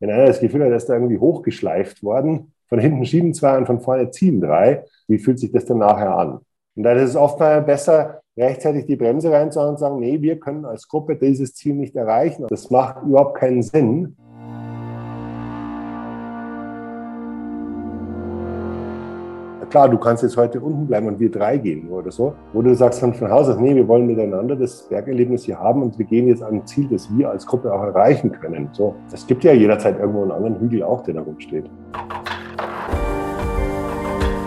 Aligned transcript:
Wenn 0.00 0.10
einer 0.10 0.26
das 0.26 0.40
Gefühl 0.40 0.62
hat, 0.62 0.70
er 0.70 0.76
ist 0.76 0.88
da 0.88 0.94
irgendwie 0.94 1.18
hochgeschleift 1.18 2.02
worden, 2.02 2.52
von 2.68 2.78
hinten 2.78 3.04
schieben 3.04 3.32
zwei 3.32 3.56
und 3.56 3.66
von 3.66 3.80
vorne 3.80 4.10
ziehen 4.10 4.40
drei, 4.40 4.84
wie 5.08 5.18
fühlt 5.18 5.38
sich 5.38 5.52
das 5.52 5.64
dann 5.64 5.78
nachher 5.78 6.16
an? 6.16 6.40
Und 6.74 6.82
da 6.82 6.92
ist 6.92 7.10
es 7.10 7.16
oft 7.16 7.38
mal 7.38 7.62
besser, 7.62 8.20
rechtzeitig 8.36 8.86
die 8.86 8.96
Bremse 8.96 9.32
reinzuhauen 9.32 9.70
und 9.70 9.78
sagen, 9.78 9.98
nee, 9.98 10.20
wir 10.20 10.38
können 10.38 10.64
als 10.64 10.88
Gruppe 10.88 11.16
dieses 11.16 11.54
Ziel 11.54 11.74
nicht 11.74 11.96
erreichen. 11.96 12.46
Das 12.48 12.70
macht 12.70 13.02
überhaupt 13.04 13.38
keinen 13.38 13.62
Sinn. 13.62 14.16
Klar, 19.68 19.88
du 19.88 19.98
kannst 19.98 20.22
jetzt 20.22 20.36
heute 20.36 20.60
unten 20.60 20.86
bleiben 20.86 21.08
und 21.08 21.18
wir 21.18 21.30
drei 21.30 21.58
gehen 21.58 21.88
oder 21.88 22.12
so. 22.12 22.34
Oder 22.54 22.68
du 22.68 22.74
sagst 22.76 23.02
dann 23.02 23.12
von 23.12 23.30
Haus 23.30 23.48
aus, 23.48 23.58
nee, 23.58 23.74
wir 23.74 23.88
wollen 23.88 24.06
miteinander 24.06 24.54
das 24.54 24.82
Bergerlebnis 24.88 25.44
hier 25.44 25.58
haben 25.58 25.82
und 25.82 25.98
wir 25.98 26.06
gehen 26.06 26.28
jetzt 26.28 26.42
an 26.42 26.54
ein 26.54 26.66
Ziel, 26.66 26.86
das 26.88 27.08
wir 27.16 27.30
als 27.30 27.44
Gruppe 27.44 27.72
auch 27.72 27.82
erreichen 27.82 28.30
können. 28.30 28.68
So, 28.72 28.94
es 29.12 29.26
gibt 29.26 29.42
ja 29.42 29.52
jederzeit 29.52 29.98
irgendwo 29.98 30.22
einen 30.22 30.30
anderen 30.30 30.60
Hügel 30.60 30.84
auch, 30.84 31.02
der 31.02 31.14
da 31.14 31.20
rumsteht. 31.22 31.64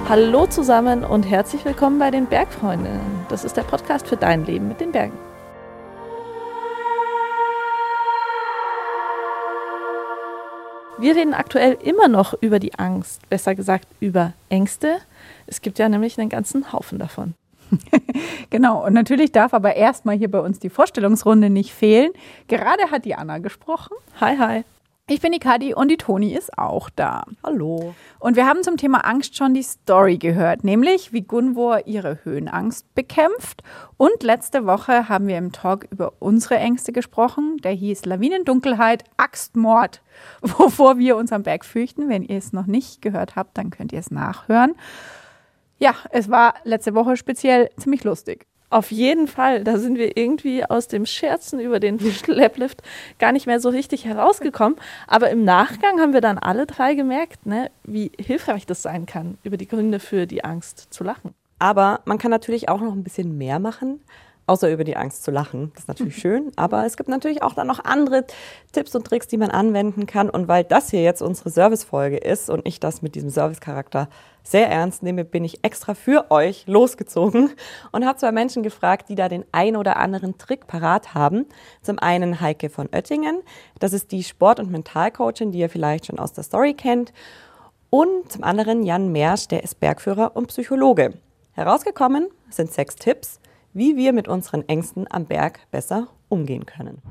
Hallo 0.08 0.48
zusammen 0.48 1.04
und 1.04 1.30
herzlich 1.30 1.66
willkommen 1.66 2.00
bei 2.00 2.12
den 2.12 2.26
Bergfreunden. 2.26 3.00
Das 3.28 3.44
ist 3.44 3.58
der 3.58 3.64
Podcast 3.64 4.08
für 4.08 4.18
dein 4.18 4.46
Leben 4.46 4.70
mit 4.70 4.80
den 4.80 4.92
Bergen. 4.92 5.29
Wir 11.00 11.16
reden 11.16 11.34
aktuell 11.34 11.78
immer 11.82 12.10
noch 12.10 12.34
über 12.42 12.60
die 12.60 12.76
Angst, 12.76 13.30
besser 13.30 13.56
gesagt 13.56 13.88
über 14.02 14.34
Ängste. 14.50 14.98
Es 15.48 15.62
gibt 15.62 15.80
ja 15.80 15.88
nämlich 15.88 16.20
einen 16.20 16.28
ganzen 16.28 16.74
Haufen 16.74 17.00
davon. 17.00 17.36
genau, 18.50 18.86
und 18.86 18.92
natürlich 18.94 19.32
darf 19.32 19.54
aber 19.54 19.78
erstmal 19.78 20.18
hier 20.18 20.30
bei 20.30 20.42
uns 20.42 20.60
die 20.60 20.70
Vorstellungsrunde 20.70 21.50
nicht 21.50 21.74
fehlen. 21.74 22.12
Gerade 22.50 22.92
hat 22.92 23.06
die 23.06 23.16
Anna 23.16 23.38
gesprochen. 23.38 23.96
Hi, 24.20 24.36
hi. 24.38 24.64
Ich 25.12 25.22
bin 25.22 25.32
die 25.32 25.40
Kadi 25.40 25.74
und 25.74 25.88
die 25.88 25.98
Toni 25.98 26.36
ist 26.36 26.56
auch 26.56 26.92
da. 26.92 27.24
Hallo. 27.44 27.96
Und 28.20 28.36
wir 28.36 28.46
haben 28.46 28.62
zum 28.62 28.78
Thema 28.78 29.00
Angst 29.00 29.36
schon 29.36 29.56
die 29.56 29.64
Story 29.64 30.20
gehört, 30.20 30.64
nämlich 30.64 31.12
wie 31.12 31.24
Gunvor 31.24 31.88
ihre 31.88 32.24
Höhenangst 32.24 32.94
bekämpft. 32.94 33.64
Und 33.98 34.22
letzte 34.22 34.68
Woche 34.68 35.10
haben 35.10 35.28
wir 35.28 35.40
im 35.40 35.52
Talk 35.52 35.88
über 35.90 36.14
unsere 36.20 36.58
Ängste 36.58 36.92
gesprochen. 36.92 37.58
Der 37.64 37.72
hieß 37.72 38.06
Lawinendunkelheit, 38.06 39.04
Axtmord, 39.18 40.04
wovor 40.44 41.00
wir 41.00 41.18
uns 41.18 41.32
am 41.32 41.42
Berg 41.42 41.66
fürchten. 41.66 42.08
Wenn 42.08 42.22
ihr 42.22 42.38
es 42.38 42.54
noch 42.54 42.68
nicht 42.68 43.02
gehört 43.02 43.36
habt, 43.36 43.58
dann 43.58 43.72
könnt 43.72 43.92
ihr 43.92 44.00
es 44.00 44.12
nachhören. 44.12 44.76
Ja, 45.80 45.96
es 46.12 46.30
war 46.30 46.54
letzte 46.66 46.94
Woche 46.94 47.18
speziell 47.18 47.72
ziemlich 47.78 48.04
lustig. 48.04 48.46
Auf 48.72 48.92
jeden 48.92 49.28
Fall, 49.28 49.64
da 49.64 49.80
sind 49.80 49.98
wir 49.98 50.16
irgendwie 50.16 50.64
aus 50.64 50.88
dem 50.88 51.08
Scherzen 51.08 51.60
über 51.60 51.80
den 51.80 52.00
Schlepplift 52.00 52.84
gar 53.20 53.32
nicht 53.32 53.48
mehr 53.48 53.60
so 53.60 53.70
richtig 53.70 54.06
herausgekommen. 54.06 54.78
Aber 55.08 55.32
im 55.32 55.44
Nachgang 55.44 56.00
haben 56.00 56.14
wir 56.14 56.22
dann 56.22 56.38
alle 56.38 56.68
drei 56.68 56.94
gemerkt, 56.94 57.48
ne, 57.48 57.72
wie 57.84 58.12
hilfreich 58.20 58.68
das 58.68 58.84
sein 58.84 59.08
kann, 59.08 59.40
über 59.44 59.58
die 59.58 59.68
Gründe 59.68 60.00
für 60.00 60.28
die 60.28 60.44
Angst 60.44 60.88
zu 60.94 61.04
lachen. 61.04 61.34
Aber 61.58 62.02
man 62.06 62.20
kann 62.20 62.32
natürlich 62.32 62.70
auch 62.70 62.80
noch 62.80 62.94
ein 62.94 63.04
bisschen 63.04 63.38
mehr 63.38 63.60
machen 63.60 64.02
außer 64.50 64.72
über 64.72 64.84
die 64.84 64.98
Angst 64.98 65.24
zu 65.24 65.32
lachen. 65.32 65.72
Das 65.74 65.84
ist 65.84 65.88
natürlich 65.88 66.18
schön, 66.22 66.52
aber 66.56 66.86
es 66.86 66.98
gibt 66.98 67.08
natürlich 67.08 67.44
auch 67.44 67.54
dann 67.54 67.68
noch 67.68 67.84
andere 67.86 68.26
Tipps 68.72 68.96
und 68.96 69.06
Tricks, 69.06 69.28
die 69.28 69.38
man 69.38 69.52
anwenden 69.52 70.08
kann. 70.08 70.30
Und 70.30 70.48
weil 70.48 70.64
das 70.64 70.90
hier 70.90 71.04
jetzt 71.04 71.22
unsere 71.22 71.50
Servicefolge 71.52 72.18
ist 72.18 72.50
und 72.50 72.68
ich 72.68 72.80
das 72.80 73.02
mit 73.02 73.16
diesem 73.16 73.30
Servicecharakter 73.30 74.10
sehr 74.44 74.70
ernst 74.70 75.04
nehme, 75.04 75.26
bin 75.26 75.44
ich 75.46 75.64
extra 75.64 75.94
für 75.94 76.32
euch 76.32 76.66
losgezogen 76.66 77.52
und 77.92 78.06
habe 78.06 78.18
zwei 78.18 78.32
Menschen 78.32 78.64
gefragt, 78.64 79.10
die 79.10 79.16
da 79.16 79.30
den 79.30 79.46
ein 79.52 79.76
oder 79.76 79.98
anderen 79.98 80.38
Trick 80.38 80.66
parat 80.66 81.14
haben. 81.14 81.46
Zum 81.82 82.00
einen 82.00 82.42
Heike 82.42 82.70
von 82.70 82.90
Oettingen, 82.92 83.42
das 83.78 83.94
ist 83.94 84.12
die 84.12 84.24
Sport- 84.24 84.60
und 84.60 84.72
Mentalcoachin, 84.72 85.52
die 85.52 85.60
ihr 85.60 85.70
vielleicht 85.70 86.08
schon 86.08 86.20
aus 86.20 86.34
der 86.34 86.44
Story 86.44 86.74
kennt. 86.74 87.14
Und 87.92 88.32
zum 88.32 88.44
anderen 88.44 88.84
Jan 88.84 89.12
Mersch, 89.12 89.48
der 89.48 89.64
ist 89.64 89.80
Bergführer 89.80 90.36
und 90.36 90.48
Psychologe. 90.48 91.14
Herausgekommen 91.54 92.30
sind 92.50 92.72
sechs 92.72 92.96
Tipps, 92.96 93.40
wie 93.80 93.96
wir 93.96 94.12
mit 94.12 94.28
unseren 94.28 94.68
Ängsten 94.68 95.08
am 95.10 95.26
Berg 95.26 95.62
besser 95.72 96.10
umgehen 96.28 96.66
können. 96.66 97.02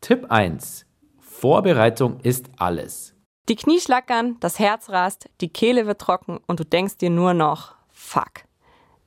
Tipp 0.00 0.26
1. 0.28 0.86
Vorbereitung 1.18 2.20
ist 2.20 2.50
alles. 2.56 3.16
Die 3.48 3.56
Knie 3.56 3.80
schlackern, 3.80 4.36
das 4.38 4.60
Herz 4.60 4.90
rast, 4.90 5.28
die 5.40 5.48
Kehle 5.48 5.86
wird 5.86 6.00
trocken 6.00 6.38
und 6.46 6.60
du 6.60 6.64
denkst 6.64 6.98
dir 6.98 7.10
nur 7.10 7.34
noch, 7.34 7.74
fuck. 7.88 8.44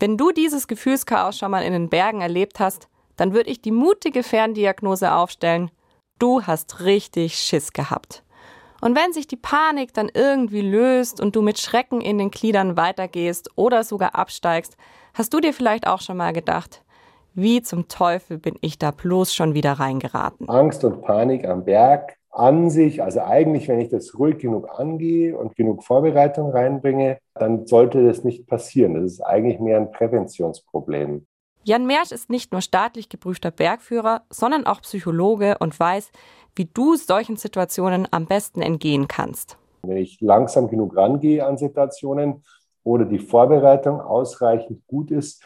Wenn 0.02 0.18
du 0.18 0.34
dieses 0.34 0.68
Gefühlschaos 0.68 1.38
schon 1.38 1.52
mal 1.52 1.64
in 1.64 1.72
den 1.72 1.88
Bergen 1.88 2.20
erlebt 2.20 2.60
hast, 2.60 2.90
dann 3.16 3.34
würde 3.34 3.52
ich 3.52 3.62
die 3.62 3.72
mutige 3.72 4.24
Ferndiagnose 4.24 5.14
aufstellen, 5.14 5.72
du 6.20 6.44
hast 6.44 6.82
richtig 6.82 7.38
Schiss 7.38 7.72
gehabt. 7.72 8.26
Und 8.84 8.98
wenn 8.98 9.14
sich 9.14 9.28
die 9.28 9.38
Panik 9.38 9.94
dann 9.94 10.12
irgendwie 10.14 10.60
löst 10.60 11.22
und 11.22 11.38
du 11.38 11.42
mit 11.42 11.58
Schrecken 11.58 12.02
in 12.02 12.18
den 12.18 12.32
Gliedern 12.32 12.76
weitergehst 12.76 13.50
oder 13.56 13.86
sogar 13.86 14.14
absteigst, 14.14 14.76
hast 15.14 15.34
du 15.34 15.40
dir 15.40 15.54
vielleicht 15.54 15.88
auch 15.88 16.02
schon 16.02 16.18
mal 16.18 16.34
gedacht, 16.34 16.84
wie 17.34 17.62
zum 17.62 17.88
Teufel 17.88 18.38
bin 18.38 18.56
ich 18.60 18.80
da 18.80 18.92
bloß 18.92 19.34
schon 19.34 19.54
wieder 19.54 19.72
reingeraten? 19.72 20.50
Angst 20.50 20.84
und 20.84 21.02
Panik 21.02 21.48
am 21.48 21.64
Berg 21.64 22.18
an 22.30 22.70
sich, 22.70 23.02
also 23.02 23.22
eigentlich, 23.22 23.70
wenn 23.70 23.80
ich 23.80 23.88
das 23.88 24.20
ruhig 24.20 24.40
genug 24.40 24.68
angehe 24.78 25.38
und 25.38 25.56
genug 25.56 25.86
Vorbereitung 25.86 26.52
reinbringe, 26.52 27.20
dann 27.36 27.66
sollte 27.66 28.06
das 28.06 28.26
nicht 28.26 28.48
passieren. 28.48 28.96
Das 28.96 29.06
ist 29.06 29.22
eigentlich 29.22 29.62
mehr 29.62 29.78
ein 29.78 29.92
Präventionsproblem. 29.92 31.26
Jan 31.66 31.88
Mersch 31.88 32.12
ist 32.12 32.30
nicht 32.30 32.52
nur 32.52 32.62
staatlich 32.62 33.08
geprüfter 33.08 33.50
Bergführer, 33.50 34.24
sondern 34.30 34.66
auch 34.66 34.82
Psychologe 34.82 35.58
und 35.60 35.80
weiß, 35.80 36.12
wie 36.56 36.66
du 36.66 36.96
solchen 36.98 37.38
Situationen 37.38 38.06
am 38.12 38.26
besten 38.26 38.62
entgehen 38.62 39.08
kannst. 39.08 39.58
Wenn 39.84 39.98
ich 39.98 40.20
langsam 40.20 40.68
genug 40.68 40.96
rangehe 40.98 41.46
an 41.46 41.58
Situationen 41.58 42.44
oder 42.84 43.06
die 43.06 43.20
Vorbereitung 43.20 44.02
ausreichend 44.02 44.86
gut 44.88 45.10
ist, 45.10 45.42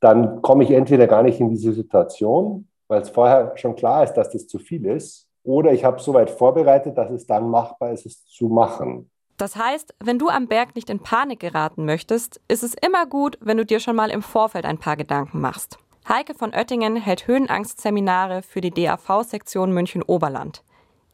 dann 0.00 0.42
komme 0.42 0.64
ich 0.64 0.72
entweder 0.72 1.06
gar 1.06 1.22
nicht 1.22 1.40
in 1.40 1.48
diese 1.48 1.72
Situation, 1.72 2.68
weil 2.88 3.00
es 3.00 3.08
vorher 3.08 3.56
schon 3.56 3.74
klar 3.74 4.04
ist, 4.04 4.12
dass 4.12 4.28
das 4.28 4.46
zu 4.46 4.58
viel 4.58 4.84
ist, 4.84 5.26
oder 5.42 5.72
ich 5.72 5.84
habe 5.84 6.00
so 6.00 6.12
weit 6.12 6.30
vorbereitet, 6.30 6.98
dass 6.98 7.10
es 7.10 7.26
dann 7.26 7.48
machbar 7.48 7.92
ist, 7.92 8.04
es 8.04 8.24
zu 8.26 8.48
machen. 8.48 9.10
Das 9.36 9.56
heißt, 9.56 9.94
wenn 10.00 10.18
du 10.18 10.28
am 10.28 10.46
Berg 10.46 10.74
nicht 10.74 10.90
in 10.90 11.00
Panik 11.00 11.40
geraten 11.40 11.84
möchtest, 11.84 12.40
ist 12.48 12.62
es 12.62 12.74
immer 12.74 13.06
gut, 13.06 13.38
wenn 13.40 13.56
du 13.56 13.64
dir 13.64 13.80
schon 13.80 13.96
mal 13.96 14.10
im 14.10 14.22
Vorfeld 14.22 14.64
ein 14.64 14.78
paar 14.78 14.96
Gedanken 14.96 15.40
machst. 15.40 15.78
Heike 16.08 16.34
von 16.34 16.52
Oettingen 16.52 16.96
hält 16.96 17.26
Höhenangstseminare 17.26 18.42
für 18.42 18.60
die 18.60 18.70
DAV-Sektion 18.70 19.72
München-Oberland. 19.72 20.62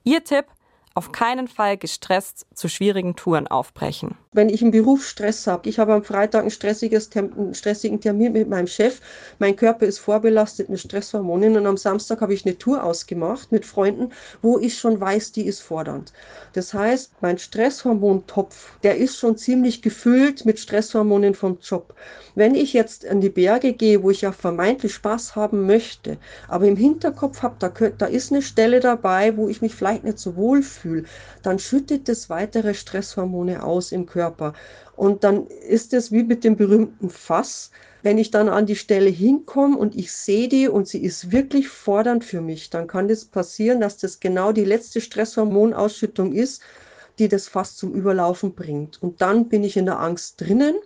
Ihr 0.04 0.24
Tipp, 0.24 0.46
auf 0.94 1.12
keinen 1.12 1.46
Fall 1.46 1.76
gestresst 1.76 2.46
zu 2.54 2.68
schwierigen 2.68 3.14
Touren 3.14 3.46
aufbrechen. 3.46 4.16
Wenn 4.32 4.50
ich 4.50 4.60
im 4.60 4.70
Beruf 4.70 5.06
Stress 5.06 5.46
habe, 5.46 5.70
ich 5.70 5.78
habe 5.78 5.94
am 5.94 6.04
Freitag 6.04 6.44
ein 6.44 6.50
stressiges, 6.50 7.08
einen 7.16 7.54
stressigen 7.54 7.98
Termin 7.98 8.32
mit 8.32 8.46
meinem 8.46 8.66
Chef, 8.66 9.00
mein 9.38 9.56
Körper 9.56 9.86
ist 9.86 10.00
vorbelastet 10.00 10.68
mit 10.68 10.80
Stresshormonen 10.80 11.56
und 11.56 11.64
am 11.66 11.78
Samstag 11.78 12.20
habe 12.20 12.34
ich 12.34 12.44
eine 12.44 12.58
Tour 12.58 12.84
ausgemacht 12.84 13.50
mit 13.52 13.64
Freunden, 13.64 14.10
wo 14.42 14.58
ich 14.58 14.78
schon 14.78 15.00
weiß, 15.00 15.32
die 15.32 15.46
ist 15.46 15.62
fordernd. 15.62 16.12
Das 16.52 16.74
heißt, 16.74 17.12
mein 17.22 17.38
Stresshormontopf, 17.38 18.78
der 18.82 18.98
ist 18.98 19.16
schon 19.16 19.38
ziemlich 19.38 19.80
gefüllt 19.80 20.44
mit 20.44 20.58
Stresshormonen 20.58 21.34
vom 21.34 21.56
Job. 21.62 21.94
Wenn 22.34 22.54
ich 22.54 22.74
jetzt 22.74 23.06
an 23.06 23.22
die 23.22 23.30
Berge 23.30 23.72
gehe, 23.72 24.02
wo 24.02 24.10
ich 24.10 24.20
ja 24.20 24.32
vermeintlich 24.32 24.92
Spaß 24.92 25.36
haben 25.36 25.64
möchte, 25.64 26.18
aber 26.48 26.66
im 26.66 26.76
Hinterkopf 26.76 27.40
habe, 27.42 27.56
da, 27.58 27.70
da 27.70 28.04
ist 28.04 28.30
eine 28.30 28.42
Stelle 28.42 28.80
dabei, 28.80 29.38
wo 29.38 29.48
ich 29.48 29.62
mich 29.62 29.74
vielleicht 29.74 30.04
nicht 30.04 30.18
so 30.18 30.36
wohl 30.36 30.62
fühle, 30.62 31.04
dann 31.42 31.58
schüttet 31.58 32.10
es 32.10 32.28
weitere 32.28 32.74
Stresshormone 32.74 33.64
aus 33.64 33.90
im 33.90 34.04
Körper. 34.04 34.17
Und 34.96 35.24
dann 35.24 35.46
ist 35.46 35.94
es 35.94 36.12
wie 36.12 36.24
mit 36.24 36.44
dem 36.44 36.56
berühmten 36.56 37.10
Fass. 37.10 37.70
Wenn 38.02 38.18
ich 38.18 38.30
dann 38.30 38.48
an 38.48 38.66
die 38.66 38.76
Stelle 38.76 39.10
hinkomme 39.10 39.76
und 39.76 39.96
ich 39.96 40.12
sehe 40.12 40.48
die 40.48 40.68
und 40.68 40.86
sie 40.86 41.02
ist 41.02 41.32
wirklich 41.32 41.68
fordernd 41.68 42.24
für 42.24 42.40
mich, 42.40 42.70
dann 42.70 42.86
kann 42.86 43.08
das 43.08 43.24
passieren, 43.24 43.80
dass 43.80 43.96
das 43.96 44.20
genau 44.20 44.52
die 44.52 44.64
letzte 44.64 45.00
Stresshormonausschüttung 45.00 46.32
ist, 46.32 46.62
die 47.18 47.28
das 47.28 47.48
Fass 47.48 47.76
zum 47.76 47.94
Überlaufen 47.94 48.54
bringt. 48.54 49.02
Und 49.02 49.20
dann 49.20 49.48
bin 49.48 49.64
ich 49.64 49.76
in 49.76 49.86
der 49.86 49.98
Angst 49.98 50.40
drinnen 50.40 50.76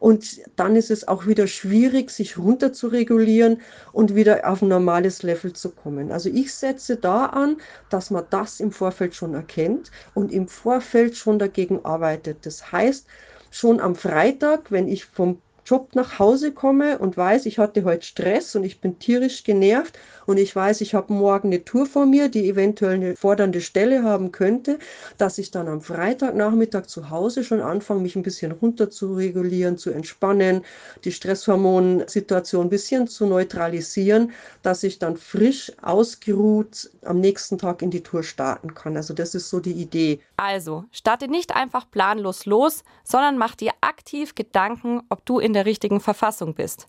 und 0.00 0.40
dann 0.56 0.76
ist 0.76 0.90
es 0.90 1.08
auch 1.08 1.26
wieder 1.26 1.46
schwierig, 1.46 2.10
sich 2.10 2.38
runter 2.38 2.72
zu 2.72 2.88
regulieren 2.88 3.60
und 3.92 4.14
wieder 4.14 4.48
auf 4.48 4.62
ein 4.62 4.68
normales 4.68 5.22
Level 5.22 5.52
zu 5.52 5.70
kommen. 5.70 6.12
Also 6.12 6.28
ich 6.28 6.54
setze 6.54 6.96
da 6.96 7.26
an, 7.26 7.56
dass 7.90 8.10
man 8.10 8.24
das 8.30 8.60
im 8.60 8.72
Vorfeld 8.72 9.14
schon 9.14 9.34
erkennt 9.34 9.90
und 10.14 10.32
im 10.32 10.48
Vorfeld 10.48 11.16
schon 11.16 11.38
dagegen 11.38 11.84
arbeitet. 11.84 12.46
Das 12.46 12.70
heißt, 12.72 13.06
schon 13.50 13.80
am 13.80 13.94
Freitag, 13.94 14.70
wenn 14.70 14.88
ich 14.88 15.04
vom 15.04 15.40
Job 15.68 15.94
nach 15.94 16.18
Hause 16.18 16.52
komme 16.52 16.98
und 16.98 17.18
weiß, 17.18 17.44
ich 17.44 17.58
hatte 17.58 17.84
heute 17.84 18.06
Stress 18.06 18.56
und 18.56 18.64
ich 18.64 18.80
bin 18.80 18.98
tierisch 18.98 19.44
genervt 19.44 19.98
und 20.24 20.38
ich 20.38 20.56
weiß, 20.56 20.80
ich 20.80 20.94
habe 20.94 21.12
morgen 21.12 21.48
eine 21.48 21.62
Tour 21.62 21.84
vor 21.84 22.06
mir, 22.06 22.30
die 22.30 22.48
eventuell 22.48 22.94
eine 22.94 23.16
fordernde 23.16 23.60
Stelle 23.60 24.02
haben 24.02 24.32
könnte, 24.32 24.78
dass 25.18 25.36
ich 25.36 25.50
dann 25.50 25.68
am 25.68 25.82
Freitagnachmittag 25.82 26.86
zu 26.86 27.10
Hause 27.10 27.44
schon 27.44 27.60
anfange, 27.60 28.00
mich 28.00 28.16
ein 28.16 28.22
bisschen 28.22 28.52
runter 28.52 28.88
zu 28.88 29.12
regulieren, 29.12 29.76
zu 29.76 29.90
entspannen, 29.90 30.64
die 31.04 31.12
Stresshormonsituation 31.12 32.66
ein 32.66 32.70
bisschen 32.70 33.06
zu 33.06 33.26
neutralisieren, 33.26 34.32
dass 34.62 34.82
ich 34.82 34.98
dann 34.98 35.18
frisch 35.18 35.70
ausgeruht 35.82 36.90
am 37.04 37.20
nächsten 37.20 37.58
Tag 37.58 37.82
in 37.82 37.90
die 37.90 38.02
Tour 38.02 38.22
starten 38.22 38.72
kann. 38.72 38.96
Also 38.96 39.12
das 39.12 39.34
ist 39.34 39.50
so 39.50 39.60
die 39.60 39.72
Idee. 39.72 40.20
Also, 40.36 40.84
starte 40.92 41.28
nicht 41.28 41.54
einfach 41.54 41.90
planlos 41.90 42.46
los, 42.46 42.84
sondern 43.04 43.36
mach 43.36 43.54
dir 43.54 43.72
aktiv 43.80 44.34
Gedanken, 44.34 45.02
ob 45.08 45.26
du 45.26 45.38
in 45.38 45.52
der 45.52 45.57
richtigen 45.66 46.00
Verfassung 46.00 46.54
bist. 46.54 46.86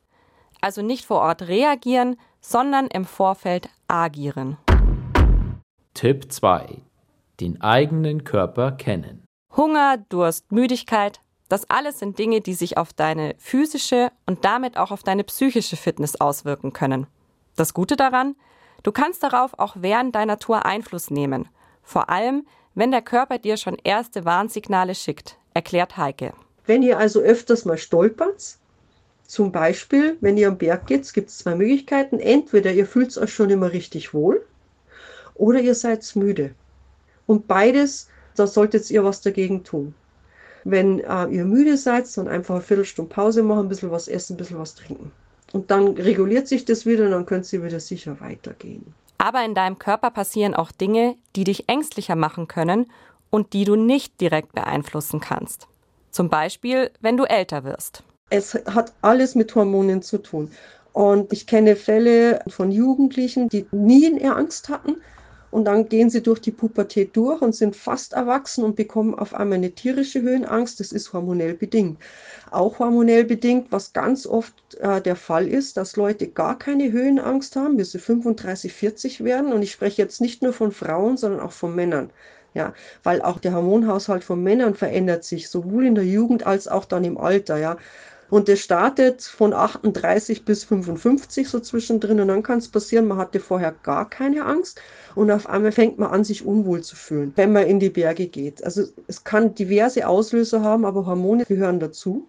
Also 0.62 0.82
nicht 0.82 1.06
vor 1.06 1.22
Ort 1.22 1.44
reagieren, 1.44 2.18
sondern 2.42 2.88
im 2.88 3.06
Vorfeld 3.06 3.70
agieren. 3.88 4.58
Tipp 5.94 6.32
2. 6.32 6.82
Den 7.40 7.62
eigenen 7.62 8.24
Körper 8.24 8.72
kennen. 8.74 9.26
Hunger, 9.56 9.98
Durst, 10.10 10.52
Müdigkeit, 10.52 11.22
das 11.50 11.68
alles 11.70 12.00
sind 12.00 12.20
Dinge, 12.20 12.42
die 12.42 12.54
sich 12.54 12.78
auf 12.78 12.94
deine 12.94 13.36
physische 13.40 14.12
und 14.28 14.46
damit 14.46 14.78
auch 14.78 14.92
auf 14.92 15.02
deine 15.02 15.24
psychische 15.24 15.76
Fitness 15.76 16.22
auswirken 16.22 16.74
können. 16.74 17.08
Das 17.56 17.74
Gute 17.74 17.96
daran, 17.96 18.36
du 18.84 18.92
kannst 18.92 19.24
darauf 19.24 19.58
auch 19.58 19.76
während 19.80 20.16
deiner 20.16 20.38
Tour 20.38 20.66
Einfluss 20.66 21.10
nehmen. 21.10 21.50
Vor 21.82 22.10
allem, 22.10 22.46
wenn 22.76 22.92
der 22.92 23.02
Körper 23.02 23.40
dir 23.40 23.58
schon 23.58 23.78
erste 23.84 24.26
Warnsignale 24.26 24.94
schickt, 24.94 25.40
erklärt 25.54 25.98
Heike. 25.98 26.34
Wenn 26.70 26.84
ihr 26.84 27.00
also 27.00 27.22
öfters 27.22 27.66
mal 27.66 27.80
stolpert, 27.80 28.60
zum 29.26 29.52
Beispiel, 29.52 30.18
wenn 30.22 30.38
ihr 30.38 30.48
am 30.48 30.60
Berg 30.60 30.86
geht, 30.86 31.12
gibt 31.16 31.30
es 31.30 31.40
zwei 31.40 31.56
Möglichkeiten. 31.56 32.20
Entweder 32.20 32.72
ihr 32.72 32.86
fühlt 32.86 33.18
euch 33.18 33.34
schon 33.34 33.50
immer 33.50 33.72
richtig 33.74 34.14
wohl 34.14 34.46
oder 35.34 35.62
ihr 35.62 35.74
seid 35.74 36.16
müde. 36.16 36.52
Und 37.26 37.48
beides, 37.48 38.08
da 38.36 38.46
solltet 38.46 38.92
ihr 38.92 39.04
was 39.04 39.22
dagegen 39.22 39.64
tun. 39.64 39.96
Wenn 40.64 41.00
äh, 41.00 41.26
ihr 41.30 41.44
müde 41.44 41.76
seid, 41.76 42.06
dann 42.16 42.28
einfach 42.28 42.54
eine 42.54 42.64
Viertelstunde 42.64 43.12
Pause 43.12 43.42
machen, 43.42 43.66
ein 43.66 43.70
bisschen 43.70 43.90
was 43.90 44.08
essen, 44.08 44.36
ein 44.36 44.38
bisschen 44.38 44.60
was 44.60 44.76
trinken. 44.76 45.12
Und 45.52 45.72
dann 45.72 45.88
reguliert 45.98 46.48
sich 46.48 46.66
das 46.66 46.86
wieder 46.86 47.06
und 47.06 47.12
dann 47.12 47.26
könnt 47.26 47.52
ihr 47.52 47.64
wieder 47.64 47.80
sicher 47.80 48.20
weitergehen. 48.20 48.94
Aber 49.18 49.44
in 49.44 49.56
deinem 49.56 49.80
Körper 49.80 50.12
passieren 50.12 50.54
auch 50.54 50.72
Dinge, 50.72 51.16
die 51.36 51.46
dich 51.46 51.68
ängstlicher 51.68 52.16
machen 52.16 52.48
können 52.48 52.92
und 53.32 53.54
die 53.54 53.64
du 53.64 53.76
nicht 53.76 54.22
direkt 54.22 54.54
beeinflussen 54.54 55.20
kannst. 55.20 55.68
Zum 56.12 56.30
Beispiel, 56.30 56.92
wenn 57.02 57.18
du 57.18 57.24
älter 57.24 57.64
wirst. 57.64 58.04
Es 58.30 58.54
hat 58.54 58.94
alles 59.02 59.36
mit 59.36 59.54
Hormonen 59.56 60.02
zu 60.02 60.20
tun. 60.20 60.52
Und 60.94 61.32
ich 61.32 61.48
kenne 61.48 61.76
Fälle 61.76 62.40
von 62.48 62.72
Jugendlichen, 62.72 63.50
die 63.50 63.66
nie 63.72 64.08
eine 64.08 64.36
Angst 64.36 64.70
hatten. 64.70 64.98
Und 65.52 65.66
dann 65.66 65.90
gehen 65.90 66.12
sie 66.12 66.22
durch 66.22 66.40
die 66.40 66.52
Pubertät 66.52 67.16
durch 67.16 67.42
und 67.42 67.56
sind 67.56 67.76
fast 67.76 68.14
erwachsen 68.14 68.64
und 68.64 68.76
bekommen 68.76 69.16
auf 69.16 69.34
einmal 69.34 69.58
eine 69.58 69.72
tierische 69.72 70.22
Höhenangst. 70.22 70.80
Das 70.80 70.92
ist 70.92 71.12
hormonell 71.12 71.56
bedingt. 71.56 72.00
Auch 72.52 72.78
hormonell 72.78 73.24
bedingt, 73.24 73.72
was 73.72 73.94
ganz 73.94 74.28
oft 74.28 74.54
äh, 74.76 75.02
der 75.02 75.16
Fall 75.16 75.48
ist, 75.48 75.78
dass 75.78 75.96
Leute 75.96 76.28
gar 76.28 76.58
keine 76.58 76.92
Höhenangst 76.92 77.56
haben, 77.56 77.78
bis 77.78 77.94
sie 77.94 78.00
35, 78.00 78.72
40 78.74 79.24
werden. 79.24 79.52
Und 79.52 79.64
ich 79.64 79.72
spreche 79.72 80.02
jetzt 80.02 80.22
nicht 80.22 80.44
nur 80.44 80.54
von 80.54 80.72
Frauen, 80.72 81.18
sondern 81.18 81.40
auch 81.40 81.52
von 81.52 81.76
Männern. 81.76 82.12
Ja, 82.54 82.74
weil 83.04 83.22
auch 83.22 83.40
der 83.40 83.54
Hormonhaushalt 83.54 84.24
von 84.24 84.42
Männern 84.42 84.74
verändert 84.74 85.24
sich, 85.24 85.50
sowohl 85.50 85.86
in 85.86 85.96
der 85.96 86.06
Jugend 86.06 86.48
als 86.48 86.68
auch 86.68 86.86
dann 86.86 87.04
im 87.04 87.18
Alter. 87.18 87.58
Ja, 87.58 87.78
und 88.30 88.48
das 88.48 88.60
startet 88.60 89.24
von 89.24 89.54
38 89.54 90.46
bis 90.46 90.64
55 90.64 91.50
so 91.50 91.60
zwischendrin. 91.60 92.20
Und 92.20 92.28
dann 92.28 92.44
kann 92.44 92.60
es 92.60 92.68
passieren, 92.68 93.08
man 93.08 93.18
hatte 93.18 93.40
vorher 93.40 93.74
gar 93.84 94.10
keine 94.10 94.46
Angst 94.46 94.82
und 95.16 95.32
auf 95.32 95.50
einmal 95.50 95.72
fängt 95.72 95.98
man 95.98 96.12
an, 96.12 96.24
sich 96.24 96.46
unwohl 96.46 96.82
zu 96.82 96.96
fühlen, 96.96 97.34
wenn 97.36 97.52
man 97.52 97.66
in 97.66 97.80
die 97.80 97.90
Berge 97.90 98.28
geht. 98.28 98.64
Also 98.64 98.84
es 99.08 99.24
kann 99.24 99.56
diverse 99.56 100.08
Auslöser 100.08 100.62
haben, 100.62 100.86
aber 100.86 101.06
Hormone 101.06 101.46
gehören 101.46 101.80
dazu. 101.80 102.28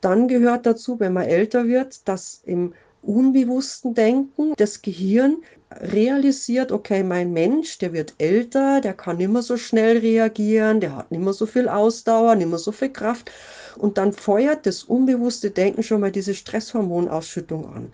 Dann 0.00 0.28
gehört 0.28 0.64
dazu, 0.64 0.98
wenn 1.00 1.12
man 1.12 1.24
älter 1.24 1.66
wird, 1.66 2.08
dass 2.08 2.40
im 2.44 2.72
unbewussten 3.02 3.94
Denken 3.94 4.54
das 4.56 4.80
Gehirn 4.82 5.38
realisiert, 5.70 6.72
okay, 6.72 7.02
mein 7.02 7.32
Mensch, 7.32 7.78
der 7.78 7.92
wird 7.92 8.14
älter, 8.18 8.80
der 8.80 8.94
kann 8.94 9.18
nicht 9.18 9.30
mehr 9.30 9.42
so 9.42 9.56
schnell 9.56 9.98
reagieren, 9.98 10.80
der 10.80 10.96
hat 10.96 11.10
nicht 11.10 11.22
mehr 11.22 11.32
so 11.32 11.46
viel 11.46 11.68
Ausdauer, 11.68 12.34
nicht 12.34 12.48
mehr 12.48 12.58
so 12.58 12.72
viel 12.72 12.90
Kraft. 12.90 13.30
Und 13.76 13.98
dann 13.98 14.12
feuert 14.12 14.66
das 14.66 14.82
unbewusste 14.84 15.50
Denken 15.50 15.82
schon 15.82 16.00
mal 16.00 16.12
diese 16.12 16.34
Stresshormonausschüttung 16.34 17.72
an. 17.72 17.92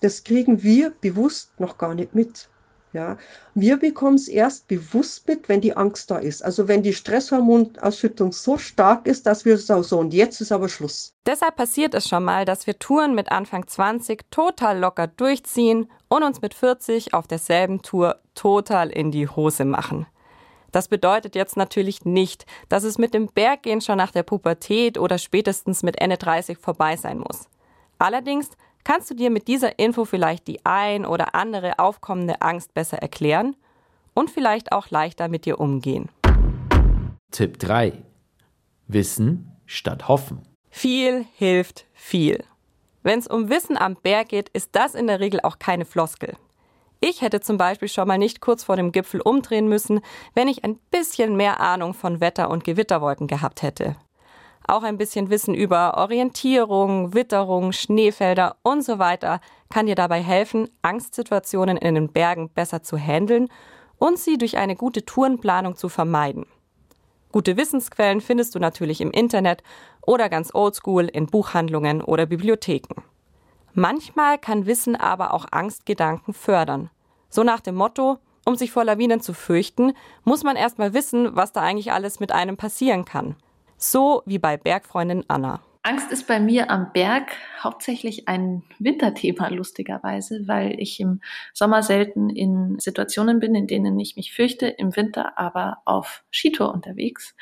Das 0.00 0.24
kriegen 0.24 0.62
wir 0.62 0.90
bewusst 1.00 1.60
noch 1.60 1.78
gar 1.78 1.94
nicht 1.94 2.14
mit. 2.14 2.49
Ja, 2.92 3.18
wir 3.54 3.76
bekommen 3.76 4.16
es 4.16 4.26
erst 4.26 4.66
bewusst 4.66 5.28
mit, 5.28 5.48
wenn 5.48 5.60
die 5.60 5.76
Angst 5.76 6.10
da 6.10 6.18
ist. 6.18 6.44
Also 6.44 6.66
wenn 6.66 6.82
die 6.82 6.92
Stresshormonausschüttung 6.92 8.32
so 8.32 8.58
stark 8.58 9.06
ist, 9.06 9.26
dass 9.26 9.44
wir 9.44 9.58
sagen, 9.58 9.84
so 9.84 9.98
und 10.00 10.12
jetzt 10.12 10.40
ist 10.40 10.50
aber 10.50 10.68
Schluss. 10.68 11.14
Deshalb 11.24 11.54
passiert 11.54 11.94
es 11.94 12.08
schon 12.08 12.24
mal, 12.24 12.44
dass 12.44 12.66
wir 12.66 12.80
Touren 12.80 13.14
mit 13.14 13.30
Anfang 13.30 13.66
20 13.66 14.30
total 14.32 14.80
locker 14.80 15.06
durchziehen 15.06 15.88
und 16.08 16.24
uns 16.24 16.42
mit 16.42 16.52
40 16.52 17.14
auf 17.14 17.28
derselben 17.28 17.82
Tour 17.82 18.18
total 18.34 18.90
in 18.90 19.12
die 19.12 19.28
Hose 19.28 19.64
machen. 19.64 20.06
Das 20.72 20.88
bedeutet 20.88 21.36
jetzt 21.36 21.56
natürlich 21.56 22.04
nicht, 22.04 22.44
dass 22.68 22.82
es 22.82 22.98
mit 22.98 23.14
dem 23.14 23.28
Berggehen 23.28 23.80
schon 23.80 23.98
nach 23.98 24.10
der 24.10 24.22
Pubertät 24.24 24.98
oder 24.98 25.18
spätestens 25.18 25.82
mit 25.84 26.00
Ende 26.00 26.16
30 26.16 26.58
vorbei 26.58 26.96
sein 26.96 27.18
muss. 27.18 27.48
Allerdings 27.98 28.48
kannst 28.84 29.10
du 29.10 29.14
dir 29.14 29.30
mit 29.30 29.48
dieser 29.48 29.78
Info 29.78 30.04
vielleicht 30.04 30.46
die 30.46 30.64
ein 30.64 31.04
oder 31.06 31.34
andere 31.34 31.78
aufkommende 31.78 32.42
Angst 32.42 32.74
besser 32.74 32.98
erklären 32.98 33.56
und 34.14 34.30
vielleicht 34.30 34.72
auch 34.72 34.90
leichter 34.90 35.28
mit 35.28 35.46
dir 35.46 35.60
umgehen. 35.60 36.08
Tipp 37.30 37.58
3. 37.58 37.92
Wissen 38.86 39.56
statt 39.66 40.08
Hoffen. 40.08 40.42
Viel 40.68 41.26
hilft 41.36 41.86
viel. 41.92 42.44
Wenn 43.02 43.18
es 43.18 43.26
um 43.26 43.48
Wissen 43.48 43.76
am 43.76 43.96
Berg 43.96 44.28
geht, 44.28 44.48
ist 44.50 44.70
das 44.72 44.94
in 44.94 45.06
der 45.06 45.20
Regel 45.20 45.40
auch 45.40 45.58
keine 45.58 45.84
Floskel. 45.84 46.36
Ich 47.00 47.22
hätte 47.22 47.40
zum 47.40 47.56
Beispiel 47.56 47.88
schon 47.88 48.06
mal 48.06 48.18
nicht 48.18 48.40
kurz 48.40 48.62
vor 48.62 48.76
dem 48.76 48.92
Gipfel 48.92 49.22
umdrehen 49.22 49.68
müssen, 49.68 50.00
wenn 50.34 50.48
ich 50.48 50.64
ein 50.64 50.78
bisschen 50.90 51.34
mehr 51.34 51.60
Ahnung 51.60 51.94
von 51.94 52.20
Wetter 52.20 52.50
und 52.50 52.62
Gewitterwolken 52.62 53.26
gehabt 53.26 53.62
hätte. 53.62 53.96
Auch 54.66 54.82
ein 54.82 54.98
bisschen 54.98 55.30
Wissen 55.30 55.54
über 55.54 55.96
Orientierung, 55.96 57.14
Witterung, 57.14 57.72
Schneefelder 57.72 58.56
und 58.62 58.82
so 58.82 58.98
weiter 58.98 59.40
kann 59.68 59.86
dir 59.86 59.94
dabei 59.94 60.22
helfen, 60.22 60.68
Angstsituationen 60.82 61.76
in 61.76 61.94
den 61.94 62.12
Bergen 62.12 62.50
besser 62.50 62.82
zu 62.82 62.96
handeln 62.96 63.48
und 63.98 64.18
sie 64.18 64.38
durch 64.38 64.56
eine 64.56 64.76
gute 64.76 65.04
Tourenplanung 65.04 65.76
zu 65.76 65.88
vermeiden. 65.88 66.46
Gute 67.32 67.56
Wissensquellen 67.56 68.20
findest 68.20 68.54
du 68.54 68.58
natürlich 68.58 69.00
im 69.00 69.12
Internet 69.12 69.62
oder 70.02 70.28
ganz 70.28 70.52
oldschool 70.52 71.04
in 71.04 71.26
Buchhandlungen 71.26 72.02
oder 72.02 72.26
Bibliotheken. 72.26 73.02
Manchmal 73.72 74.38
kann 74.38 74.66
Wissen 74.66 74.96
aber 74.96 75.32
auch 75.32 75.46
Angstgedanken 75.52 76.34
fördern. 76.34 76.90
So 77.28 77.44
nach 77.44 77.60
dem 77.60 77.76
Motto, 77.76 78.18
um 78.44 78.56
sich 78.56 78.72
vor 78.72 78.84
Lawinen 78.84 79.20
zu 79.20 79.32
fürchten, 79.32 79.92
muss 80.24 80.42
man 80.42 80.56
erstmal 80.56 80.92
wissen, 80.92 81.36
was 81.36 81.52
da 81.52 81.60
eigentlich 81.60 81.92
alles 81.92 82.18
mit 82.18 82.32
einem 82.32 82.56
passieren 82.56 83.04
kann. 83.04 83.36
So 83.82 84.22
wie 84.26 84.38
bei 84.38 84.58
Bergfreundin 84.58 85.24
Anna. 85.26 85.60
Angst 85.82 86.12
ist 86.12 86.26
bei 86.26 86.38
mir 86.38 86.70
am 86.70 86.92
Berg 86.92 87.32
hauptsächlich 87.58 88.28
ein 88.28 88.62
Winterthema, 88.78 89.48
lustigerweise, 89.48 90.42
weil 90.46 90.78
ich 90.78 91.00
im 91.00 91.22
Sommer 91.54 91.82
selten 91.82 92.28
in 92.28 92.78
Situationen 92.78 93.40
bin, 93.40 93.54
in 93.54 93.66
denen 93.66 93.98
ich 93.98 94.14
mich 94.16 94.34
fürchte, 94.34 94.66
im 94.66 94.94
Winter 94.94 95.38
aber 95.38 95.78
auf 95.86 96.22
Skitour 96.30 96.74
unterwegs. 96.74 97.34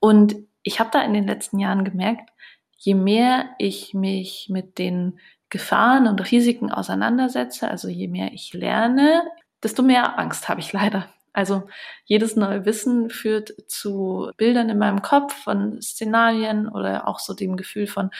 Und 0.00 0.36
ich 0.62 0.80
habe 0.80 0.88
da 0.90 1.02
in 1.02 1.12
den 1.12 1.26
letzten 1.26 1.58
Jahren 1.58 1.84
gemerkt, 1.84 2.30
je 2.78 2.94
mehr 2.94 3.50
ich 3.58 3.92
mich 3.92 4.48
mit 4.48 4.78
den 4.78 5.18
Gefahren 5.50 6.06
und 6.06 6.32
Risiken 6.32 6.72
auseinandersetze, 6.72 7.68
also 7.68 7.88
je 7.88 8.08
mehr 8.08 8.32
ich 8.32 8.54
lerne, 8.54 9.22
desto 9.62 9.82
mehr 9.82 10.18
Angst 10.18 10.48
habe 10.48 10.60
ich 10.60 10.72
leider. 10.72 11.08
Also 11.32 11.64
jedes 12.04 12.36
neue 12.36 12.64
Wissen 12.64 13.10
führt 13.10 13.52
zu 13.68 14.30
Bildern 14.36 14.68
in 14.68 14.78
meinem 14.78 15.02
Kopf 15.02 15.34
von 15.34 15.80
Szenarien 15.80 16.68
oder 16.68 17.08
auch 17.08 17.18
so 17.18 17.34
dem 17.34 17.56
Gefühl 17.56 17.86
von, 17.86 18.10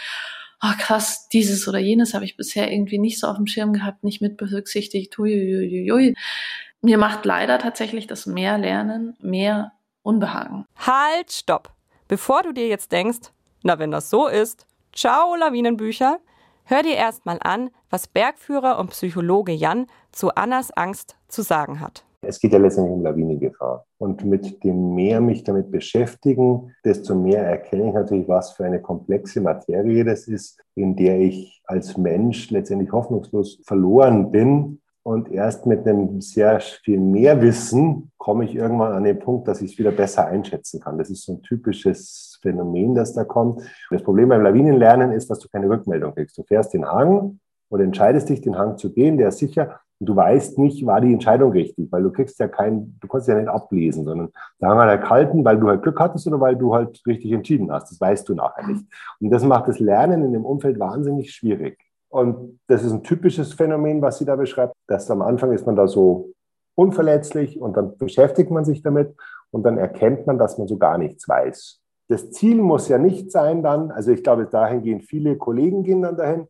oh 0.63 0.73
krass, 0.79 1.29
dieses 1.29 1.69
oder 1.69 1.79
jenes 1.79 2.15
habe 2.15 2.25
ich 2.25 2.37
bisher 2.37 2.71
irgendwie 2.71 2.99
nicht 2.99 3.19
so 3.19 3.27
auf 3.27 3.37
dem 3.37 3.47
Schirm 3.47 3.73
gehabt, 3.73 4.05
nicht 4.05 4.23
mit 4.23 4.37
berücksichtigt. 4.37 5.19
Mir 5.19 6.99
macht 6.99 7.25
leider 7.25 7.59
tatsächlich 7.59 8.07
das 8.07 8.27
mehr 8.27 8.59
Lernen 8.59 9.17
mehr 9.21 9.73
Unbehagen. 10.03 10.67
Halt, 10.77 11.31
stopp. 11.31 11.71
Bevor 12.09 12.43
du 12.43 12.53
dir 12.53 12.67
jetzt 12.67 12.91
denkst, 12.91 13.31
na 13.63 13.79
wenn 13.79 13.93
das 13.93 14.11
so 14.11 14.27
ist, 14.27 14.67
ciao 14.93 15.37
Lawinenbücher, 15.37 16.19
Hör 16.65 16.83
dir 16.83 16.95
erstmal 16.95 17.39
an, 17.43 17.71
was 17.91 18.07
Bergführer 18.07 18.79
und 18.79 18.91
Psychologe 18.91 19.53
Jan 19.53 19.87
zu 20.13 20.35
Annas 20.35 20.71
Angst 20.71 21.17
zu 21.29 21.43
sagen 21.43 21.81
hat. 21.81 22.05
Es 22.25 22.39
geht 22.39 22.53
ja 22.53 22.59
letztendlich 22.59 22.95
um 22.95 23.03
Lawinengefahr. 23.03 23.85
Und 23.99 24.25
mit 24.25 24.63
dem 24.63 24.95
mehr 24.95 25.21
mich 25.21 25.43
damit 25.43 25.73
beschäftigen, 25.73 26.73
desto 26.85 27.17
mehr 27.17 27.45
erkenne 27.45 27.89
ich 27.89 27.95
natürlich, 27.95 28.29
was 28.29 28.53
für 28.53 28.65
eine 28.65 28.81
komplexe 28.81 29.41
Materie 29.41 30.05
das 30.05 30.29
ist, 30.29 30.63
in 30.77 30.95
der 30.95 31.19
ich 31.19 31.61
als 31.67 31.97
Mensch 31.97 32.51
letztendlich 32.51 32.93
hoffnungslos 32.93 33.61
verloren 33.65 34.31
bin. 34.31 34.81
Und 35.05 35.33
erst 35.33 35.67
mit 35.67 35.85
einem 35.85 36.21
sehr 36.21 36.61
viel 36.61 37.01
mehr 37.01 37.43
Wissen 37.43 38.13
komme 38.19 38.45
ich 38.45 38.55
irgendwann 38.55 38.93
an 38.93 39.03
den 39.03 39.19
Punkt, 39.19 39.49
dass 39.49 39.61
ich 39.61 39.73
es 39.73 39.79
wieder 39.79 39.91
besser 39.91 40.27
einschätzen 40.27 40.79
kann. 40.79 40.97
Das 40.97 41.11
ist 41.11 41.25
so 41.25 41.33
ein 41.33 41.43
typisches 41.43 42.39
Phänomen, 42.41 42.95
das 42.95 43.13
da 43.13 43.25
kommt. 43.25 43.63
Das 43.91 44.05
Problem 44.05 44.29
beim 44.29 44.43
Lawinenlernen 44.43 45.11
ist, 45.11 45.29
dass 45.29 45.41
du 45.41 45.49
keine 45.49 45.69
Rückmeldung 45.69 46.15
kriegst. 46.15 46.39
Du 46.39 46.45
fährst 46.45 46.73
den 46.73 46.87
Hang 46.87 47.41
und 47.69 47.81
entscheidest 47.81 48.29
dich, 48.29 48.43
den 48.43 48.57
Hang 48.57 48.79
zu 48.79 48.93
gehen, 48.93 49.19
der 49.19 49.29
ist 49.29 49.39
sicher. 49.39 49.81
Und 50.03 50.07
du 50.07 50.17
weißt 50.17 50.59
nicht, 50.59 50.85
war 50.85 51.01
die 51.01 51.13
Entscheidung 51.13 51.53
richtig, 51.53 51.93
weil 51.93 52.03
du 52.03 52.11
kriegst 52.11 52.37
ja 52.41 52.49
kein, 52.49 52.99
du 52.99 53.07
kannst 53.07 53.29
ja 53.29 53.37
nicht 53.37 53.47
ablesen, 53.47 54.05
sondern 54.05 54.33
der 54.61 54.71
Hang 54.71 54.79
hat 54.79 54.89
er 54.89 54.99
kalten, 54.99 55.45
weil 55.45 55.61
du 55.61 55.69
halt 55.69 55.85
Glück 55.85 56.01
hattest 56.01 56.27
oder 56.27 56.41
weil 56.41 56.57
du 56.57 56.75
halt 56.75 57.01
richtig 57.07 57.31
entschieden 57.31 57.71
hast. 57.71 57.93
Das 57.93 58.01
weißt 58.01 58.29
du 58.29 58.35
nachher 58.35 58.67
nicht. 58.67 58.85
Und 59.21 59.31
das 59.31 59.45
macht 59.45 59.69
das 59.69 59.79
Lernen 59.79 60.25
in 60.25 60.33
dem 60.33 60.45
Umfeld 60.45 60.81
wahnsinnig 60.81 61.33
schwierig. 61.33 61.79
Und 62.09 62.59
das 62.67 62.83
ist 62.83 62.91
ein 62.91 63.05
typisches 63.05 63.53
Phänomen, 63.53 64.03
was 64.03 64.19
sie 64.19 64.25
da 64.25 64.35
beschreibt, 64.35 64.75
dass 64.89 65.09
am 65.09 65.23
Anfang 65.23 65.53
ist 65.53 65.67
man 65.67 65.77
da 65.77 65.87
so 65.87 66.33
unverletzlich 66.75 67.61
und 67.61 67.77
dann 67.77 67.97
beschäftigt 67.97 68.51
man 68.51 68.65
sich 68.65 68.83
damit 68.83 69.15
und 69.53 69.63
dann 69.63 69.79
erkennt 69.79 70.27
man, 70.27 70.37
dass 70.37 70.59
man 70.59 70.67
so 70.67 70.79
gar 70.79 70.99
nichts 70.99 71.29
weiß. 71.29 71.81
Das 72.09 72.33
Ziel 72.33 72.57
muss 72.61 72.89
ja 72.89 72.99
nicht 72.99 73.31
sein 73.31 73.63
dann, 73.63 73.93
also 73.93 74.11
ich 74.11 74.25
glaube, 74.25 74.47
dahin 74.47 74.83
gehen 74.83 75.01
viele 75.01 75.37
Kollegen 75.37 75.85
gehen 75.85 76.03
dann 76.03 76.17
dahin, 76.17 76.49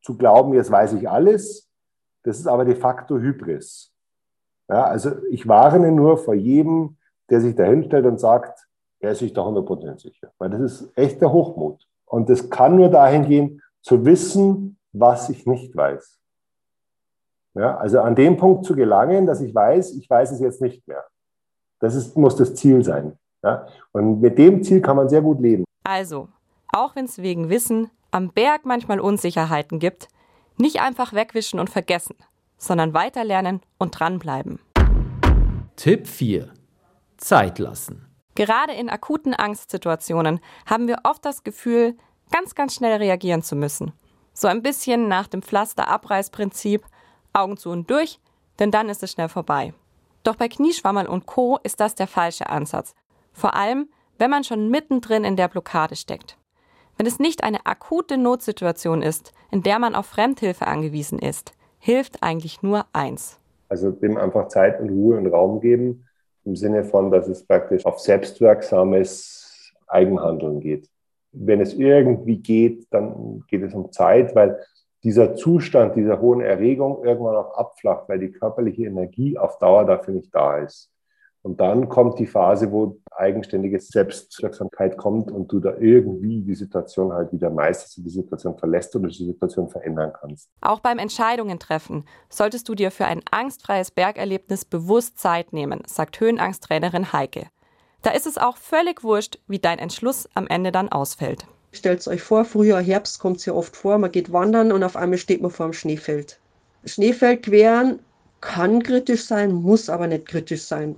zu 0.00 0.16
glauben, 0.16 0.54
jetzt 0.54 0.70
weiß 0.70 0.92
ich 0.92 1.10
alles. 1.10 1.68
Das 2.24 2.38
ist 2.38 2.46
aber 2.46 2.64
de 2.64 2.74
facto 2.74 3.18
Hybris. 3.18 3.92
Ja, 4.68 4.84
also 4.84 5.12
ich 5.30 5.46
warne 5.46 5.92
nur 5.92 6.18
vor 6.18 6.34
jedem, 6.34 6.96
der 7.30 7.40
sich 7.40 7.54
dahinstellt 7.54 8.06
und 8.06 8.18
sagt, 8.18 8.66
er 9.00 9.12
ist 9.12 9.18
sich 9.18 9.32
da 9.32 9.42
100% 9.42 10.00
sicher. 10.00 10.32
Weil 10.38 10.50
das 10.50 10.60
ist 10.60 10.98
echter 10.98 11.32
Hochmut. 11.32 11.86
Und 12.06 12.28
das 12.30 12.48
kann 12.50 12.76
nur 12.76 12.88
dahin 12.88 13.26
gehen, 13.26 13.62
zu 13.82 14.04
wissen, 14.04 14.78
was 14.92 15.28
ich 15.28 15.46
nicht 15.46 15.76
weiß. 15.76 16.18
Ja, 17.54 17.76
also 17.76 18.00
an 18.00 18.14
dem 18.14 18.36
Punkt 18.36 18.64
zu 18.64 18.74
gelangen, 18.74 19.26
dass 19.26 19.40
ich 19.40 19.54
weiß, 19.54 19.94
ich 19.94 20.08
weiß 20.08 20.32
es 20.32 20.40
jetzt 20.40 20.60
nicht 20.60 20.88
mehr. 20.88 21.04
Das 21.78 21.94
ist, 21.94 22.16
muss 22.16 22.36
das 22.36 22.54
Ziel 22.54 22.82
sein. 22.82 23.18
Ja? 23.42 23.66
Und 23.92 24.20
mit 24.20 24.38
dem 24.38 24.62
Ziel 24.62 24.80
kann 24.80 24.96
man 24.96 25.08
sehr 25.08 25.22
gut 25.22 25.40
leben. 25.40 25.64
Also, 25.84 26.28
auch 26.72 26.96
wenn 26.96 27.04
es 27.04 27.18
wegen 27.18 27.50
Wissen 27.50 27.90
am 28.10 28.30
Berg 28.32 28.64
manchmal 28.64 29.00
Unsicherheiten 29.00 29.78
gibt, 29.78 30.08
nicht 30.56 30.80
einfach 30.80 31.12
wegwischen 31.12 31.60
und 31.60 31.70
vergessen, 31.70 32.16
sondern 32.58 32.94
weiterlernen 32.94 33.60
und 33.78 33.98
dranbleiben. 33.98 34.60
Tipp 35.76 36.06
4. 36.06 36.52
Zeit 37.16 37.58
lassen. 37.58 38.06
Gerade 38.34 38.72
in 38.72 38.88
akuten 38.88 39.34
Angstsituationen 39.34 40.40
haben 40.66 40.88
wir 40.88 40.98
oft 41.04 41.24
das 41.24 41.44
Gefühl, 41.44 41.96
ganz, 42.30 42.54
ganz 42.54 42.74
schnell 42.74 42.96
reagieren 42.96 43.42
zu 43.42 43.56
müssen. 43.56 43.92
So 44.32 44.48
ein 44.48 44.62
bisschen 44.62 45.08
nach 45.08 45.28
dem 45.28 45.42
Pflaster-Abreißprinzip, 45.42 46.84
Augen 47.32 47.56
zu 47.56 47.70
und 47.70 47.90
durch, 47.90 48.20
denn 48.58 48.70
dann 48.70 48.88
ist 48.88 49.02
es 49.02 49.12
schnell 49.12 49.28
vorbei. 49.28 49.72
Doch 50.24 50.36
bei 50.36 50.48
Knieschwammerl 50.48 51.06
und 51.06 51.26
Co. 51.26 51.58
ist 51.62 51.80
das 51.80 51.94
der 51.94 52.06
falsche 52.06 52.48
Ansatz. 52.48 52.94
Vor 53.32 53.54
allem, 53.54 53.88
wenn 54.18 54.30
man 54.30 54.44
schon 54.44 54.70
mittendrin 54.70 55.24
in 55.24 55.36
der 55.36 55.48
Blockade 55.48 55.96
steckt. 55.96 56.38
Wenn 56.96 57.06
es 57.06 57.18
nicht 57.18 57.42
eine 57.42 57.66
akute 57.66 58.18
Notsituation 58.18 59.02
ist, 59.02 59.32
in 59.50 59.62
der 59.62 59.78
man 59.78 59.94
auf 59.94 60.06
Fremdhilfe 60.06 60.66
angewiesen 60.66 61.18
ist, 61.18 61.52
hilft 61.78 62.22
eigentlich 62.22 62.62
nur 62.62 62.86
eins. 62.92 63.38
Also 63.68 63.90
dem 63.90 64.16
einfach 64.16 64.48
Zeit 64.48 64.80
und 64.80 64.90
Ruhe 64.90 65.16
und 65.16 65.26
Raum 65.26 65.60
geben, 65.60 66.06
im 66.44 66.54
Sinne 66.54 66.84
von, 66.84 67.10
dass 67.10 67.26
es 67.26 67.44
praktisch 67.44 67.84
auf 67.84 67.98
selbstwirksames 67.98 69.72
Eigenhandeln 69.88 70.60
geht. 70.60 70.88
Wenn 71.32 71.60
es 71.60 71.74
irgendwie 71.74 72.36
geht, 72.36 72.86
dann 72.90 73.42
geht 73.48 73.62
es 73.62 73.74
um 73.74 73.90
Zeit, 73.90 74.34
weil 74.36 74.60
dieser 75.02 75.34
Zustand 75.34 75.96
dieser 75.96 76.20
hohen 76.20 76.40
Erregung 76.40 77.04
irgendwann 77.04 77.36
auch 77.36 77.58
abflacht, 77.58 78.08
weil 78.08 78.20
die 78.20 78.30
körperliche 78.30 78.84
Energie 78.84 79.36
auf 79.36 79.58
Dauer 79.58 79.84
dafür 79.84 80.14
nicht 80.14 80.34
da 80.34 80.58
ist. 80.58 80.90
Und 81.44 81.60
dann 81.60 81.90
kommt 81.90 82.18
die 82.18 82.26
Phase, 82.26 82.72
wo 82.72 82.96
eigenständige 83.10 83.78
Selbstwirksamkeit 83.78 84.96
kommt 84.96 85.30
und 85.30 85.52
du 85.52 85.60
da 85.60 85.74
irgendwie 85.78 86.40
die 86.40 86.54
Situation 86.54 87.12
halt 87.12 87.32
wieder 87.32 87.50
meisterst 87.50 87.98
und 87.98 88.04
die 88.04 88.10
Situation 88.10 88.56
verlässt 88.56 88.96
oder 88.96 89.08
die 89.08 89.26
Situation 89.26 89.68
verändern 89.68 90.14
kannst. 90.18 90.48
Auch 90.62 90.80
beim 90.80 90.98
Entscheidungen 90.98 91.58
treffen 91.58 92.06
solltest 92.30 92.66
du 92.70 92.74
dir 92.74 92.90
für 92.90 93.04
ein 93.04 93.20
angstfreies 93.30 93.90
Bergerlebnis 93.90 94.64
bewusst 94.64 95.18
Zeit 95.18 95.52
nehmen, 95.52 95.82
sagt 95.86 96.18
Höhenangsttrainerin 96.18 97.12
Heike. 97.12 97.48
Da 98.00 98.12
ist 98.12 98.26
es 98.26 98.38
auch 98.38 98.56
völlig 98.56 99.04
wurscht, 99.04 99.38
wie 99.46 99.58
dein 99.58 99.78
Entschluss 99.78 100.26
am 100.32 100.46
Ende 100.46 100.72
dann 100.72 100.88
ausfällt. 100.88 101.46
Stellt 101.72 102.08
euch 102.08 102.22
vor, 102.22 102.46
Frühjahr, 102.46 102.80
Herbst 102.80 103.20
kommt 103.20 103.36
es 103.36 103.44
ja 103.44 103.52
oft 103.52 103.76
vor, 103.76 103.98
man 103.98 104.10
geht 104.10 104.32
wandern 104.32 104.72
und 104.72 104.82
auf 104.82 104.96
einmal 104.96 105.18
steht 105.18 105.42
man 105.42 105.50
vor 105.50 105.66
dem 105.66 105.74
Schneefeld. 105.74 106.40
Schneefeld 106.86 107.42
queren 107.42 107.98
kann 108.44 108.82
kritisch 108.82 109.24
sein, 109.24 109.52
muss 109.52 109.88
aber 109.88 110.06
nicht 110.06 110.26
kritisch 110.26 110.62
sein. 110.62 110.96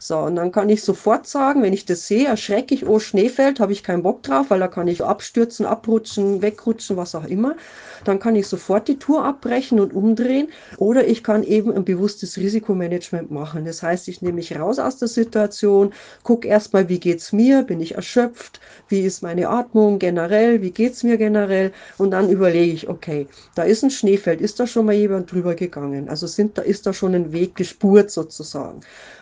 So, 0.00 0.18
und 0.18 0.36
dann 0.36 0.52
kann 0.52 0.68
ich 0.68 0.82
sofort 0.82 1.26
sagen, 1.26 1.62
wenn 1.62 1.72
ich 1.72 1.84
das 1.84 2.06
sehe, 2.06 2.26
erschrecke 2.26 2.74
ich, 2.74 2.86
oh, 2.86 2.98
Schneefeld, 2.98 3.58
habe 3.60 3.72
ich 3.72 3.82
keinen 3.82 4.02
Bock 4.02 4.22
drauf, 4.22 4.46
weil 4.50 4.60
da 4.60 4.68
kann 4.68 4.86
ich 4.86 5.02
abstürzen, 5.02 5.66
abrutschen, 5.66 6.42
wegrutschen, 6.42 6.96
was 6.96 7.14
auch 7.14 7.24
immer. 7.24 7.56
Dann 8.04 8.20
kann 8.20 8.36
ich 8.36 8.46
sofort 8.46 8.86
die 8.86 8.98
Tour 8.98 9.24
abbrechen 9.24 9.80
und 9.80 9.92
umdrehen. 9.92 10.48
Oder 10.76 11.06
ich 11.06 11.24
kann 11.24 11.42
eben 11.42 11.72
ein 11.72 11.84
bewusstes 11.84 12.36
Risikomanagement 12.36 13.30
machen. 13.30 13.64
Das 13.64 13.82
heißt, 13.82 14.06
ich 14.08 14.22
nehme 14.22 14.36
mich 14.36 14.56
raus 14.56 14.78
aus 14.78 14.98
der 14.98 15.08
Situation, 15.08 15.92
gucke 16.22 16.46
erstmal, 16.46 16.88
wie 16.88 17.00
geht's 17.00 17.32
mir, 17.32 17.62
bin 17.62 17.80
ich 17.80 17.96
erschöpft, 17.96 18.60
wie 18.88 19.00
ist 19.00 19.22
meine 19.22 19.48
Atmung 19.48 19.98
generell, 19.98 20.62
wie 20.62 20.70
geht's 20.70 21.02
mir 21.02 21.16
generell. 21.16 21.72
Und 21.96 22.12
dann 22.12 22.28
überlege 22.28 22.72
ich, 22.72 22.88
okay, 22.88 23.26
da 23.56 23.64
ist 23.64 23.82
ein 23.82 23.90
Schneefeld, 23.90 24.40
ist 24.40 24.60
da 24.60 24.66
schon 24.66 24.86
mal 24.86 24.94
jemand 24.94 25.32
drüber 25.32 25.54
gegangen? 25.56 26.08
Also 26.08 26.26
sind 26.28 26.56
da, 26.56 26.62
ist 26.62 26.86
da 26.86 26.87
schon 26.92 27.14
ein 27.14 27.32
Weg 27.32 27.54
gespurt 27.54 28.10
sozusagen 28.10 28.80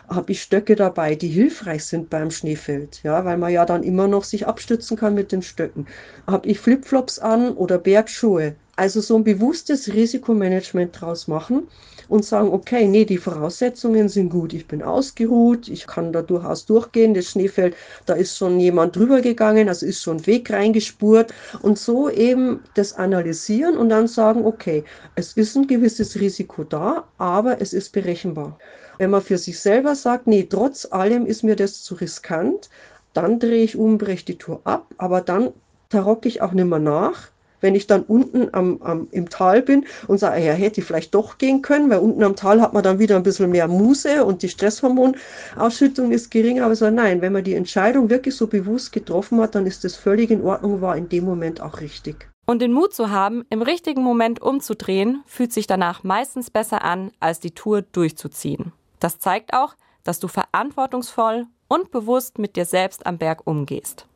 habe 0.09 0.31
ich 0.31 0.41
Stöcke 0.41 0.75
dabei, 0.75 1.15
die 1.15 1.27
hilfreich 1.27 1.85
sind 1.85 2.09
beim 2.09 2.31
Schneefeld, 2.31 3.01
ja, 3.03 3.25
weil 3.25 3.37
man 3.37 3.51
ja 3.51 3.65
dann 3.65 3.83
immer 3.83 4.07
noch 4.07 4.23
sich 4.23 4.47
abstützen 4.47 4.95
kann 4.97 5.13
mit 5.13 5.31
den 5.31 5.41
Stöcken. 5.41 5.87
Habe 6.25 6.47
ich 6.47 6.59
Flipflops 6.59 7.19
an 7.19 7.51
oder 7.51 7.77
Bergschuhe? 7.77 8.55
Also 8.77 9.01
so 9.01 9.15
ein 9.15 9.23
bewusstes 9.23 9.91
Risikomanagement 9.91 11.01
draus 11.01 11.27
machen 11.27 11.67
und 12.09 12.23
sagen, 12.23 12.49
okay, 12.49 12.87
nee, 12.87 13.05
die 13.05 13.17
Voraussetzungen 13.17 14.07
sind 14.07 14.29
gut, 14.29 14.53
ich 14.53 14.67
bin 14.67 14.83
ausgeruht, 14.83 15.67
ich 15.67 15.87
kann 15.87 16.13
da 16.13 16.21
durchaus 16.21 16.65
durchgehen, 16.65 17.13
das 17.13 17.25
Schneefeld, 17.25 17.75
da 18.05 18.13
ist 18.13 18.37
schon 18.37 18.59
jemand 18.59 18.95
drüber 18.95 19.21
gegangen, 19.21 19.67
also 19.67 19.85
ist 19.85 20.01
schon 20.01 20.17
ein 20.17 20.27
Weg 20.27 20.51
reingespurt 20.51 21.33
und 21.63 21.77
so 21.77 22.09
eben 22.09 22.61
das 22.75 22.93
analysieren 22.93 23.77
und 23.77 23.89
dann 23.89 24.07
sagen, 24.07 24.45
okay, 24.45 24.83
es 25.15 25.33
ist 25.33 25.57
ein 25.57 25.67
gewisses 25.67 26.19
Risiko 26.19 26.63
da, 26.63 27.07
aber 27.17 27.59
es 27.59 27.73
ist 27.73 27.91
berechenbar. 27.91 28.57
Wenn 28.97 29.11
man 29.11 29.21
für 29.21 29.37
sich 29.37 29.59
selber 29.59 29.95
sagt, 29.95 30.27
nee, 30.27 30.47
trotz 30.49 30.87
allem 30.91 31.25
ist 31.25 31.43
mir 31.43 31.55
das 31.55 31.83
zu 31.83 31.95
riskant, 31.95 32.69
dann 33.13 33.39
drehe 33.39 33.63
ich 33.63 33.75
um, 33.75 33.97
breche 33.97 34.25
die 34.25 34.37
Tour 34.37 34.61
ab, 34.63 34.87
aber 34.97 35.21
dann 35.21 35.51
tarocke 35.89 36.27
ich 36.27 36.41
auch 36.41 36.51
nicht 36.51 36.65
mehr 36.65 36.79
nach. 36.79 37.29
Wenn 37.59 37.73
ich 37.73 37.87
dann 37.87 38.03
unten 38.03 38.53
am, 38.53 38.79
am, 38.83 39.07
im 39.09 39.29
Tal 39.29 39.63
bin 39.63 39.85
und 40.07 40.19
sage, 40.19 40.45
ja, 40.45 40.53
hätte 40.53 40.79
ich 40.79 40.85
vielleicht 40.85 41.15
doch 41.15 41.39
gehen 41.39 41.63
können, 41.63 41.89
weil 41.89 41.97
unten 41.97 42.21
am 42.21 42.35
Tal 42.35 42.61
hat 42.61 42.73
man 42.73 42.83
dann 42.83 42.99
wieder 42.99 43.15
ein 43.15 43.23
bisschen 43.23 43.49
mehr 43.49 43.67
Muse 43.67 44.23
und 44.23 44.43
die 44.43 44.49
Stresshormonausschüttung 44.49 46.11
ist 46.11 46.29
geringer. 46.29 46.65
Aber 46.65 46.75
so, 46.75 46.91
nein, 46.91 47.21
wenn 47.21 47.33
man 47.33 47.43
die 47.43 47.55
Entscheidung 47.55 48.11
wirklich 48.11 48.35
so 48.35 48.45
bewusst 48.45 48.91
getroffen 48.91 49.41
hat, 49.41 49.55
dann 49.55 49.65
ist 49.65 49.83
das 49.83 49.95
völlig 49.95 50.29
in 50.29 50.43
Ordnung, 50.43 50.81
war 50.81 50.95
in 50.95 51.09
dem 51.09 51.25
Moment 51.25 51.59
auch 51.59 51.81
richtig. 51.81 52.27
Und 52.45 52.61
den 52.61 52.71
Mut 52.71 52.93
zu 52.93 53.09
haben, 53.09 53.43
im 53.49 53.63
richtigen 53.63 54.03
Moment 54.03 54.39
umzudrehen, 54.39 55.23
fühlt 55.25 55.51
sich 55.51 55.65
danach 55.65 56.03
meistens 56.03 56.51
besser 56.51 56.83
an, 56.83 57.11
als 57.19 57.39
die 57.39 57.51
Tour 57.51 57.81
durchzuziehen. 57.81 58.71
Das 58.99 59.19
zeigt 59.19 59.53
auch, 59.53 59.75
dass 60.03 60.19
du 60.19 60.27
verantwortungsvoll 60.27 61.45
und 61.67 61.91
bewusst 61.91 62.39
mit 62.39 62.55
dir 62.55 62.65
selbst 62.65 63.05
am 63.05 63.17
Berg 63.17 63.45
umgehst. 63.45 64.07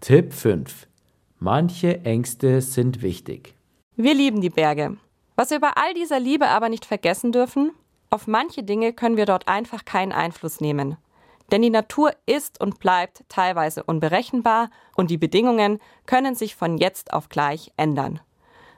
Tipp 0.00 0.32
5. 0.32 0.86
Manche 1.38 2.00
Ängste 2.04 2.60
sind 2.60 3.02
wichtig. 3.02 3.54
Wir 3.96 4.14
lieben 4.14 4.40
die 4.40 4.50
Berge. 4.50 4.96
Was 5.36 5.50
wir 5.50 5.60
bei 5.60 5.70
all 5.74 5.94
dieser 5.94 6.20
Liebe 6.20 6.48
aber 6.48 6.68
nicht 6.68 6.84
vergessen 6.84 7.32
dürfen, 7.32 7.72
auf 8.10 8.26
manche 8.26 8.62
Dinge 8.62 8.92
können 8.92 9.16
wir 9.16 9.26
dort 9.26 9.48
einfach 9.48 9.84
keinen 9.84 10.12
Einfluss 10.12 10.60
nehmen. 10.60 10.96
Denn 11.50 11.62
die 11.62 11.70
Natur 11.70 12.12
ist 12.26 12.60
und 12.60 12.78
bleibt 12.78 13.24
teilweise 13.28 13.82
unberechenbar 13.82 14.70
und 14.96 15.10
die 15.10 15.18
Bedingungen 15.18 15.80
können 16.06 16.34
sich 16.34 16.54
von 16.54 16.78
jetzt 16.78 17.12
auf 17.12 17.28
gleich 17.28 17.72
ändern. 17.76 18.20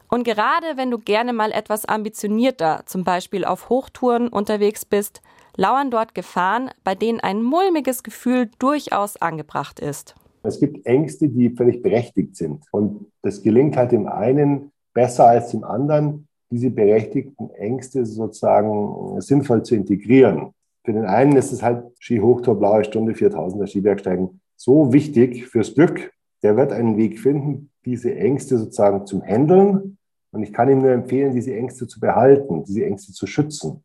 Und 0.08 0.24
gerade 0.24 0.76
wenn 0.76 0.90
du 0.90 0.98
gerne 0.98 1.32
mal 1.32 1.52
etwas 1.52 1.84
ambitionierter, 1.84 2.82
zum 2.86 3.04
Beispiel 3.04 3.44
auf 3.44 3.68
Hochtouren 3.68 4.28
unterwegs 4.28 4.84
bist, 4.84 5.22
lauern 5.56 5.90
dort 5.90 6.14
Gefahren, 6.14 6.70
bei 6.84 6.94
denen 6.94 7.20
ein 7.20 7.42
mulmiges 7.42 8.02
Gefühl 8.02 8.50
durchaus 8.58 9.16
angebracht 9.20 9.80
ist. 9.80 10.14
Es 10.42 10.60
gibt 10.60 10.86
Ängste, 10.86 11.28
die 11.28 11.50
völlig 11.50 11.82
berechtigt 11.82 12.36
sind. 12.36 12.64
Und 12.70 13.06
das 13.22 13.42
gelingt 13.42 13.76
halt 13.76 13.92
dem 13.92 14.06
einen 14.06 14.70
besser 14.94 15.26
als 15.26 15.50
dem 15.50 15.64
anderen, 15.64 16.28
diese 16.50 16.70
berechtigten 16.70 17.50
Ängste 17.50 18.06
sozusagen 18.06 19.20
sinnvoll 19.20 19.64
zu 19.64 19.74
integrieren. 19.74 20.52
Für 20.84 20.92
den 20.92 21.06
einen 21.06 21.36
ist 21.36 21.52
es 21.52 21.62
halt 21.62 21.84
Ski 21.98 22.18
Hochtor, 22.18 22.56
blaue 22.56 22.84
Stunde, 22.84 23.12
4000er 23.12 23.66
Skibergsteigen 23.66 24.40
so 24.56 24.92
wichtig 24.92 25.46
fürs 25.46 25.74
Glück. 25.74 26.12
Der 26.46 26.56
wird 26.56 26.72
einen 26.72 26.96
Weg 26.96 27.18
finden, 27.18 27.72
diese 27.84 28.14
Ängste 28.14 28.56
sozusagen 28.56 29.04
zu 29.04 29.20
handeln. 29.20 29.98
Und 30.30 30.44
ich 30.44 30.52
kann 30.52 30.70
ihm 30.70 30.78
nur 30.78 30.92
empfehlen, 30.92 31.34
diese 31.34 31.52
Ängste 31.52 31.88
zu 31.88 31.98
behalten, 31.98 32.62
diese 32.62 32.84
Ängste 32.84 33.12
zu 33.12 33.26
schützen. 33.26 33.82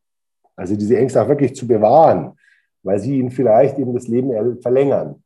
Also 0.55 0.75
diese 0.75 0.95
Ängste 0.95 1.23
auch 1.23 1.27
wirklich 1.27 1.55
zu 1.55 1.67
bewahren, 1.67 2.37
weil 2.83 2.99
sie 2.99 3.17
ihn 3.17 3.31
vielleicht 3.31 3.79
eben 3.79 3.95
das 3.95 4.07
Leben 4.07 4.61
verlängern. 4.61 5.23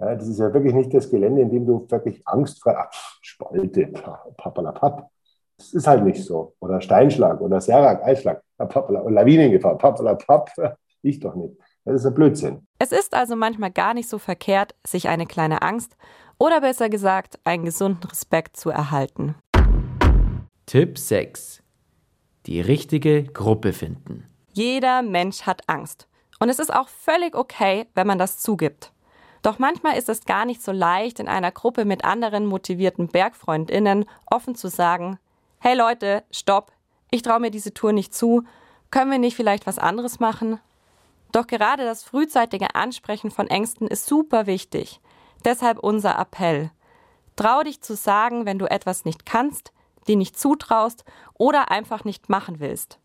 Ja, 0.00 0.16
das 0.16 0.26
ist 0.26 0.40
ja 0.40 0.52
wirklich 0.52 0.74
nicht 0.74 0.92
das 0.92 1.08
Gelände, 1.08 1.42
in 1.42 1.50
dem 1.50 1.66
du 1.66 1.86
wirklich 1.88 2.20
Angst 2.26 2.60
vor 2.60 2.74
ach, 2.76 2.90
Spalte, 3.22 3.86
papalapap. 4.36 5.08
Das 5.56 5.72
ist 5.72 5.86
halt 5.86 6.02
nicht 6.02 6.24
so. 6.24 6.54
Oder 6.58 6.80
Steinschlag 6.80 7.40
oder 7.40 7.60
Serak, 7.60 8.02
Eisschlag, 8.02 8.42
Lawinengefahr, 8.58 9.78
papalapap. 9.78 10.50
Ich 11.02 11.20
doch 11.20 11.36
nicht. 11.36 11.56
Das 11.84 11.94
ist 11.94 12.06
ein 12.06 12.14
Blödsinn. 12.14 12.66
Es 12.80 12.90
ist 12.90 13.14
also 13.14 13.36
manchmal 13.36 13.70
gar 13.70 13.94
nicht 13.94 14.08
so 14.08 14.18
verkehrt, 14.18 14.74
sich 14.84 15.08
eine 15.08 15.26
kleine 15.26 15.62
Angst 15.62 15.96
oder 16.38 16.60
besser 16.60 16.88
gesagt 16.88 17.38
einen 17.44 17.64
gesunden 17.64 18.08
Respekt 18.08 18.56
zu 18.56 18.70
erhalten. 18.70 19.34
Tipp 20.66 20.98
6. 20.98 21.62
Die 22.46 22.60
richtige 22.60 23.24
Gruppe 23.24 23.72
finden. 23.72 24.26
Jeder 24.52 25.02
Mensch 25.02 25.42
hat 25.42 25.68
Angst. 25.68 26.08
Und 26.38 26.48
es 26.48 26.58
ist 26.58 26.74
auch 26.74 26.88
völlig 26.88 27.36
okay, 27.36 27.86
wenn 27.94 28.06
man 28.06 28.18
das 28.18 28.38
zugibt. 28.38 28.92
Doch 29.42 29.58
manchmal 29.58 29.96
ist 29.96 30.08
es 30.08 30.24
gar 30.24 30.44
nicht 30.44 30.62
so 30.62 30.72
leicht, 30.72 31.20
in 31.20 31.28
einer 31.28 31.50
Gruppe 31.50 31.84
mit 31.84 32.04
anderen 32.04 32.46
motivierten 32.46 33.08
Bergfreundinnen 33.08 34.04
offen 34.26 34.54
zu 34.54 34.68
sagen, 34.68 35.18
hey 35.58 35.76
Leute, 35.76 36.24
stopp, 36.30 36.72
ich 37.10 37.22
traue 37.22 37.40
mir 37.40 37.50
diese 37.50 37.74
Tour 37.74 37.92
nicht 37.92 38.14
zu, 38.14 38.44
können 38.90 39.10
wir 39.10 39.18
nicht 39.18 39.36
vielleicht 39.36 39.66
was 39.66 39.78
anderes 39.78 40.20
machen? 40.20 40.60
Doch 41.32 41.46
gerade 41.46 41.84
das 41.84 42.04
frühzeitige 42.04 42.74
Ansprechen 42.74 43.30
von 43.30 43.48
Ängsten 43.48 43.88
ist 43.88 44.06
super 44.06 44.46
wichtig. 44.46 45.00
Deshalb 45.44 45.78
unser 45.78 46.18
Appell. 46.18 46.70
Trau 47.36 47.62
dich 47.62 47.80
zu 47.80 47.94
sagen, 47.94 48.46
wenn 48.46 48.58
du 48.58 48.70
etwas 48.70 49.04
nicht 49.04 49.26
kannst, 49.26 49.72
dir 50.06 50.16
nicht 50.16 50.38
zutraust 50.38 51.04
oder 51.34 51.70
einfach 51.70 52.04
nicht 52.04 52.28
machen 52.28 52.60
willst. 52.60 52.98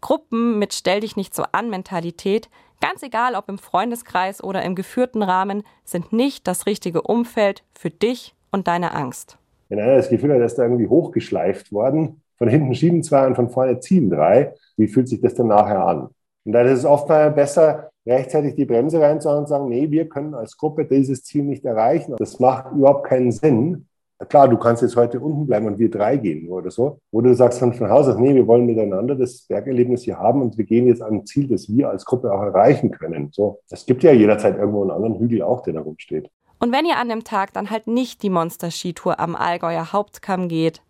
Gruppen 0.00 0.58
mit 0.58 0.74
Stell 0.74 1.00
dich 1.00 1.16
nicht 1.16 1.34
so 1.34 1.44
an 1.52 1.70
Mentalität, 1.70 2.48
ganz 2.80 3.02
egal 3.02 3.34
ob 3.34 3.48
im 3.48 3.58
Freundeskreis 3.58 4.42
oder 4.42 4.62
im 4.62 4.74
geführten 4.74 5.22
Rahmen, 5.22 5.62
sind 5.84 6.12
nicht 6.12 6.46
das 6.46 6.66
richtige 6.66 7.02
Umfeld 7.02 7.64
für 7.72 7.90
dich 7.90 8.34
und 8.50 8.68
deine 8.68 8.94
Angst. 8.94 9.38
Wenn 9.68 9.80
einer 9.80 9.96
das 9.96 10.08
Gefühl 10.08 10.32
hat, 10.32 10.40
ist 10.40 10.56
da 10.56 10.62
irgendwie 10.62 10.88
hochgeschleift 10.88 11.72
worden, 11.72 12.22
von 12.38 12.48
hinten 12.48 12.74
schieben 12.74 13.02
zwei 13.02 13.26
und 13.26 13.34
von 13.34 13.48
vorne 13.48 13.80
ziehen 13.80 14.10
drei, 14.10 14.54
wie 14.76 14.88
fühlt 14.88 15.08
sich 15.08 15.20
das 15.20 15.34
dann 15.34 15.48
nachher 15.48 15.84
an? 15.84 16.08
Und 16.44 16.52
da 16.52 16.60
ist 16.62 16.78
es 16.78 16.84
oft 16.84 17.08
mal 17.08 17.30
besser, 17.30 17.90
rechtzeitig 18.06 18.54
die 18.54 18.64
Bremse 18.64 19.00
reinzuhauen 19.00 19.40
und 19.40 19.48
sagen, 19.48 19.68
nee, 19.68 19.90
wir 19.90 20.08
können 20.08 20.34
als 20.34 20.56
Gruppe 20.56 20.84
dieses 20.84 21.24
Ziel 21.24 21.44
nicht 21.44 21.64
erreichen. 21.64 22.14
Das 22.18 22.38
macht 22.40 22.72
überhaupt 22.72 23.06
keinen 23.06 23.32
Sinn. 23.32 23.86
Klar, 24.28 24.48
du 24.48 24.56
kannst 24.56 24.80
jetzt 24.80 24.96
heute 24.96 25.20
unten 25.20 25.46
bleiben 25.46 25.66
und 25.66 25.78
wir 25.78 25.90
drei 25.90 26.16
gehen 26.16 26.48
oder 26.48 26.70
so. 26.70 27.00
Oder 27.10 27.28
du 27.28 27.34
sagst 27.34 27.60
dann 27.60 27.74
von 27.74 27.90
Haus 27.90 28.08
aus, 28.08 28.16
nee, 28.16 28.34
wir 28.34 28.46
wollen 28.46 28.64
miteinander 28.64 29.14
das 29.14 29.42
Bergerlebnis 29.42 30.04
hier 30.04 30.18
haben 30.18 30.40
und 30.40 30.56
wir 30.56 30.64
gehen 30.64 30.86
jetzt 30.86 31.02
an 31.02 31.14
ein 31.14 31.26
Ziel, 31.26 31.48
das 31.48 31.68
wir 31.68 31.90
als 31.90 32.06
Gruppe 32.06 32.32
auch 32.32 32.40
erreichen 32.40 32.90
können. 32.90 33.28
So, 33.32 33.60
es 33.68 33.84
gibt 33.84 34.02
ja 34.02 34.12
jederzeit 34.12 34.56
irgendwo 34.56 34.80
einen 34.80 34.90
anderen 34.90 35.18
Hügel 35.18 35.42
auch, 35.42 35.62
der 35.62 35.74
da 35.74 35.80
rumsteht. 35.80 36.30
Und 36.58 36.72
wenn 36.72 36.86
ihr 36.86 36.96
an 36.96 37.10
dem 37.10 37.24
Tag 37.24 37.52
dann 37.52 37.68
halt 37.68 37.86
nicht 37.86 38.22
die 38.22 38.30
Monster-Skitour 38.30 39.20
am 39.20 39.36
Allgäuer 39.36 39.92
Hauptkamm 39.92 40.48
geht, 40.48 40.80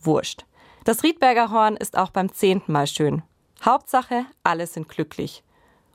wurscht. 0.00 0.44
Das 0.84 1.02
Riedberger 1.02 1.50
Horn 1.50 1.78
ist 1.78 1.96
auch 1.96 2.10
beim 2.10 2.32
zehnten 2.32 2.72
Mal 2.72 2.86
schön. 2.86 3.22
Hauptsache, 3.64 4.26
alle 4.42 4.66
sind 4.66 4.90
glücklich. 4.90 5.43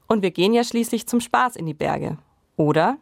Und 0.10 0.24
wir 0.24 0.32
gehen 0.32 0.54
ja 0.54 0.63
schließlich 0.63 1.08
zum 1.08 1.22
Spaß 1.22 1.56
in 1.56 1.68
die 1.68 1.75
Berge. 1.75 2.18
Oder? 2.58 2.98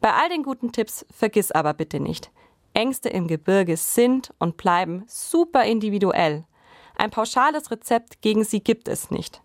Bei 0.00 0.12
all 0.12 0.28
den 0.28 0.42
guten 0.42 0.72
Tipps 0.72 1.06
vergiss 1.16 1.52
aber 1.52 1.72
bitte 1.72 2.00
nicht, 2.00 2.32
Ängste 2.74 3.08
im 3.08 3.28
Gebirge 3.28 3.76
sind 3.76 4.34
und 4.38 4.56
bleiben 4.56 5.04
super 5.06 5.64
individuell. 5.64 6.44
Ein 6.96 7.10
pauschales 7.10 7.70
Rezept 7.70 8.20
gegen 8.20 8.42
sie 8.42 8.60
gibt 8.60 8.88
es 8.88 9.12
nicht. 9.12 9.40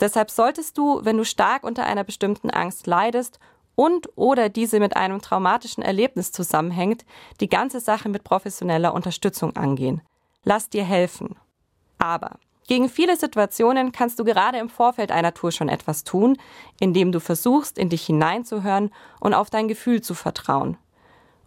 Deshalb 0.00 0.30
solltest 0.30 0.76
du, 0.76 1.00
wenn 1.04 1.16
du 1.16 1.24
stark 1.24 1.64
unter 1.64 1.86
einer 1.86 2.04
bestimmten 2.04 2.50
Angst 2.50 2.86
leidest 2.86 3.38
und 3.74 4.08
oder 4.16 4.50
diese 4.50 4.80
mit 4.80 4.96
einem 4.96 5.22
traumatischen 5.22 5.82
Erlebnis 5.82 6.30
zusammenhängt, 6.30 7.06
die 7.40 7.48
ganze 7.48 7.80
Sache 7.80 8.10
mit 8.10 8.22
professioneller 8.22 8.92
Unterstützung 8.92 9.56
angehen. 9.56 10.02
Lass 10.44 10.68
dir 10.68 10.84
helfen. 10.84 11.36
Aber 11.98 12.38
gegen 12.66 12.88
viele 12.88 13.16
Situationen 13.16 13.92
kannst 13.92 14.18
du 14.18 14.24
gerade 14.24 14.58
im 14.58 14.68
Vorfeld 14.68 15.10
einer 15.12 15.34
Tour 15.34 15.52
schon 15.52 15.68
etwas 15.68 16.04
tun, 16.04 16.38
indem 16.80 17.12
du 17.12 17.20
versuchst, 17.20 17.78
in 17.78 17.90
dich 17.90 18.06
hineinzuhören 18.06 18.90
und 19.20 19.34
auf 19.34 19.50
dein 19.50 19.68
Gefühl 19.68 20.00
zu 20.00 20.14
vertrauen. 20.14 20.78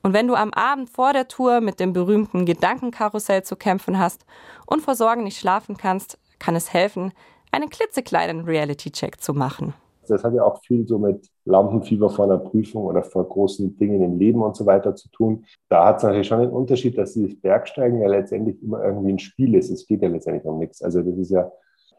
Und 0.03 0.13
wenn 0.13 0.27
du 0.27 0.35
am 0.35 0.53
Abend 0.53 0.89
vor 0.89 1.13
der 1.13 1.27
Tour 1.27 1.59
mit 1.59 1.79
dem 1.79 1.91
berühmten 1.91 2.45
Gedankenkarussell 2.45 3.43
zu 3.43 3.55
kämpfen 3.55 3.97
hast 3.97 4.25
und 4.65 4.81
vor 4.81 4.95
Sorgen 4.95 5.23
nicht 5.23 5.39
schlafen 5.39 5.75
kannst, 5.75 6.19
kann 6.39 6.55
es 6.55 6.71
helfen, 6.71 7.11
einen 7.51 7.69
klitzekleinen 7.69 8.45
Reality-Check 8.45 9.19
zu 9.19 9.33
machen. 9.33 9.73
Das 10.07 10.23
hat 10.23 10.33
ja 10.33 10.43
auch 10.43 10.61
viel 10.63 10.87
so 10.87 10.99
mit 10.99 11.29
Lampenfieber 11.45 12.09
vor 12.09 12.25
einer 12.25 12.37
Prüfung 12.37 12.85
oder 12.85 13.03
vor 13.03 13.27
großen 13.27 13.77
Dingen 13.77 14.01
im 14.01 14.17
Leben 14.17 14.41
und 14.41 14.55
so 14.55 14.65
weiter 14.65 14.95
zu 14.95 15.09
tun. 15.09 15.45
Da 15.69 15.85
hat 15.85 15.97
es 15.97 16.03
natürlich 16.03 16.27
schon 16.27 16.39
einen 16.39 16.51
Unterschied, 16.51 16.97
dass 16.97 17.13
dieses 17.13 17.39
Bergsteigen 17.39 18.01
ja 18.01 18.07
letztendlich 18.07 18.61
immer 18.61 18.83
irgendwie 18.83 19.13
ein 19.13 19.19
Spiel 19.19 19.55
ist. 19.55 19.69
Es 19.69 19.85
geht 19.85 20.01
ja 20.01 20.09
letztendlich 20.09 20.45
um 20.45 20.59
nichts. 20.59 20.81
Also 20.81 21.01
das 21.01 21.17
ist 21.17 21.31
ja 21.31 21.51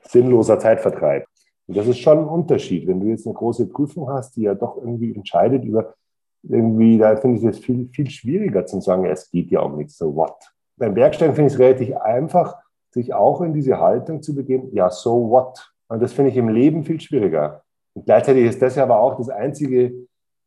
sinnloser 0.03 0.59
Zeitvertreib. 0.59 1.27
Und 1.66 1.77
das 1.77 1.87
ist 1.87 1.99
schon 1.99 2.18
ein 2.18 2.29
Unterschied. 2.29 2.87
Wenn 2.87 3.01
du 3.01 3.07
jetzt 3.07 3.27
eine 3.27 3.35
große 3.35 3.66
Prüfung 3.66 4.11
hast, 4.11 4.37
die 4.37 4.42
ja 4.42 4.55
doch 4.55 4.77
irgendwie 4.77 5.14
entscheidet 5.14 5.64
über 5.64 5.94
irgendwie, 6.42 6.99
da 6.99 7.16
finde 7.16 7.38
ich 7.38 7.44
es 7.44 7.59
viel, 7.59 7.88
viel 7.92 8.09
schwieriger 8.09 8.64
zu 8.64 8.81
sagen, 8.81 9.05
es 9.05 9.31
geht 9.31 9.51
ja 9.51 9.61
um 9.61 9.77
nichts, 9.77 9.99
so 9.99 10.14
what. 10.14 10.37
Beim 10.77 10.94
Bergsteigen 10.94 11.35
finde 11.35 11.49
ich 11.49 11.55
es 11.55 11.59
relativ 11.59 11.97
einfach, 11.97 12.57
sich 12.90 13.12
auch 13.12 13.40
in 13.42 13.53
diese 13.53 13.79
Haltung 13.79 14.23
zu 14.23 14.35
begeben, 14.35 14.68
ja, 14.73 14.88
so 14.90 15.31
what. 15.31 15.73
Und 15.88 16.01
das 16.01 16.12
finde 16.12 16.31
ich 16.31 16.37
im 16.37 16.49
Leben 16.49 16.85
viel 16.85 17.01
schwieriger. 17.01 17.62
Und 17.99 18.05
gleichzeitig 18.05 18.45
ist 18.45 18.63
das 18.63 18.77
ja 18.77 18.85
aber 18.85 19.01
auch 19.01 19.17
das 19.17 19.29
einzige 19.29 19.93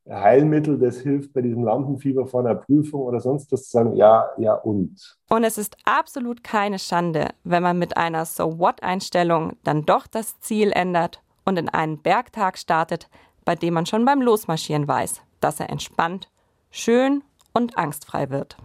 Heilmittel, 0.09 0.79
das 0.79 0.99
hilft 0.99 1.33
bei 1.33 1.41
diesem 1.41 1.65
Lampenfieber 1.65 2.25
vor 2.25 2.39
einer 2.39 2.55
Prüfung 2.55 3.01
oder 3.01 3.19
sonst 3.19 3.51
was 3.51 3.65
zu 3.65 3.71
sagen, 3.71 3.95
ja, 3.97 4.29
ja 4.37 4.53
und. 4.53 5.17
Und 5.29 5.43
es 5.43 5.57
ist 5.57 5.75
absolut 5.83 6.45
keine 6.45 6.79
Schande, 6.79 7.27
wenn 7.43 7.61
man 7.61 7.77
mit 7.77 7.97
einer 7.97 8.23
So-What-Einstellung 8.23 9.57
dann 9.65 9.85
doch 9.85 10.07
das 10.07 10.39
Ziel 10.39 10.71
ändert 10.71 11.21
und 11.43 11.59
in 11.59 11.67
einen 11.67 12.01
Bergtag 12.01 12.57
startet, 12.57 13.09
bei 13.43 13.55
dem 13.55 13.73
man 13.73 13.85
schon 13.85 14.05
beim 14.05 14.21
Losmarschieren 14.21 14.87
weiß, 14.87 15.21
dass 15.41 15.59
er 15.59 15.69
entspannt, 15.69 16.29
schön 16.69 17.21
und 17.53 17.77
angstfrei 17.77 18.29
wird. 18.29 18.55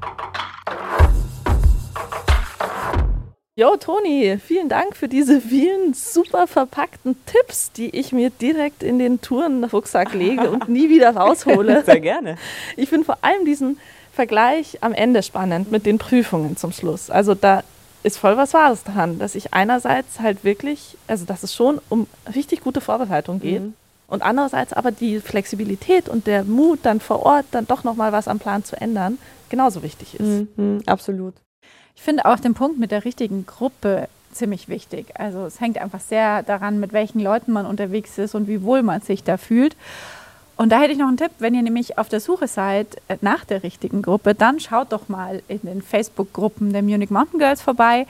Jo, 3.58 3.74
Toni, 3.78 4.36
vielen 4.38 4.68
Dank 4.68 4.94
für 4.94 5.08
diese 5.08 5.40
vielen 5.40 5.94
super 5.94 6.46
verpackten 6.46 7.16
Tipps, 7.24 7.72
die 7.72 7.88
ich 7.96 8.12
mir 8.12 8.28
direkt 8.28 8.82
in 8.82 8.98
den 8.98 9.22
Tourenrucksack 9.22 10.12
lege 10.12 10.50
und 10.50 10.68
nie 10.68 10.90
wieder 10.90 11.16
raushole. 11.16 11.82
Sehr 11.86 12.00
gerne. 12.00 12.36
Ich 12.76 12.90
finde 12.90 13.06
vor 13.06 13.16
allem 13.22 13.46
diesen 13.46 13.78
Vergleich 14.12 14.82
am 14.82 14.92
Ende 14.92 15.22
spannend 15.22 15.72
mit 15.72 15.86
den 15.86 15.96
Prüfungen 15.96 16.58
zum 16.58 16.70
Schluss. 16.70 17.08
Also 17.08 17.34
da 17.34 17.62
ist 18.02 18.18
voll 18.18 18.36
was 18.36 18.52
Wahres 18.52 18.84
dran, 18.84 19.18
dass 19.18 19.34
ich 19.34 19.54
einerseits 19.54 20.20
halt 20.20 20.44
wirklich, 20.44 20.98
also 21.06 21.24
dass 21.24 21.42
es 21.42 21.54
schon 21.54 21.80
um 21.88 22.08
richtig 22.34 22.60
gute 22.60 22.82
Vorbereitung 22.82 23.40
geht 23.40 23.62
mhm. 23.62 23.74
und 24.06 24.20
andererseits 24.20 24.74
aber 24.74 24.90
die 24.90 25.18
Flexibilität 25.18 26.10
und 26.10 26.26
der 26.26 26.44
Mut 26.44 26.80
dann 26.82 27.00
vor 27.00 27.24
Ort 27.24 27.46
dann 27.52 27.66
doch 27.66 27.84
noch 27.84 27.96
mal 27.96 28.12
was 28.12 28.28
am 28.28 28.38
Plan 28.38 28.64
zu 28.64 28.78
ändern 28.78 29.16
genauso 29.48 29.82
wichtig 29.82 30.20
ist. 30.20 30.46
Mhm, 30.58 30.82
absolut. 30.84 31.32
Ich 31.96 32.02
finde 32.02 32.26
auch 32.26 32.38
den 32.38 32.54
Punkt 32.54 32.78
mit 32.78 32.92
der 32.92 33.04
richtigen 33.04 33.46
Gruppe 33.46 34.08
ziemlich 34.30 34.68
wichtig. 34.68 35.18
Also 35.18 35.46
es 35.46 35.60
hängt 35.60 35.78
einfach 35.78 36.00
sehr 36.00 36.42
daran, 36.42 36.78
mit 36.78 36.92
welchen 36.92 37.20
Leuten 37.20 37.52
man 37.52 37.66
unterwegs 37.66 38.16
ist 38.18 38.34
und 38.34 38.46
wie 38.46 38.62
wohl 38.62 38.82
man 38.82 39.00
sich 39.00 39.24
da 39.24 39.38
fühlt. 39.38 39.74
Und 40.56 40.70
da 40.70 40.80
hätte 40.80 40.92
ich 40.92 40.98
noch 40.98 41.08
einen 41.08 41.16
Tipp, 41.16 41.32
wenn 41.38 41.54
ihr 41.54 41.62
nämlich 41.62 41.98
auf 41.98 42.08
der 42.08 42.20
Suche 42.20 42.48
seid 42.48 42.96
nach 43.20 43.44
der 43.44 43.62
richtigen 43.62 44.02
Gruppe, 44.02 44.34
dann 44.34 44.60
schaut 44.60 44.92
doch 44.92 45.08
mal 45.08 45.42
in 45.48 45.60
den 45.62 45.82
Facebook-Gruppen 45.82 46.72
der 46.72 46.82
Munich 46.82 47.10
Mountain 47.10 47.38
Girls 47.38 47.60
vorbei. 47.60 48.06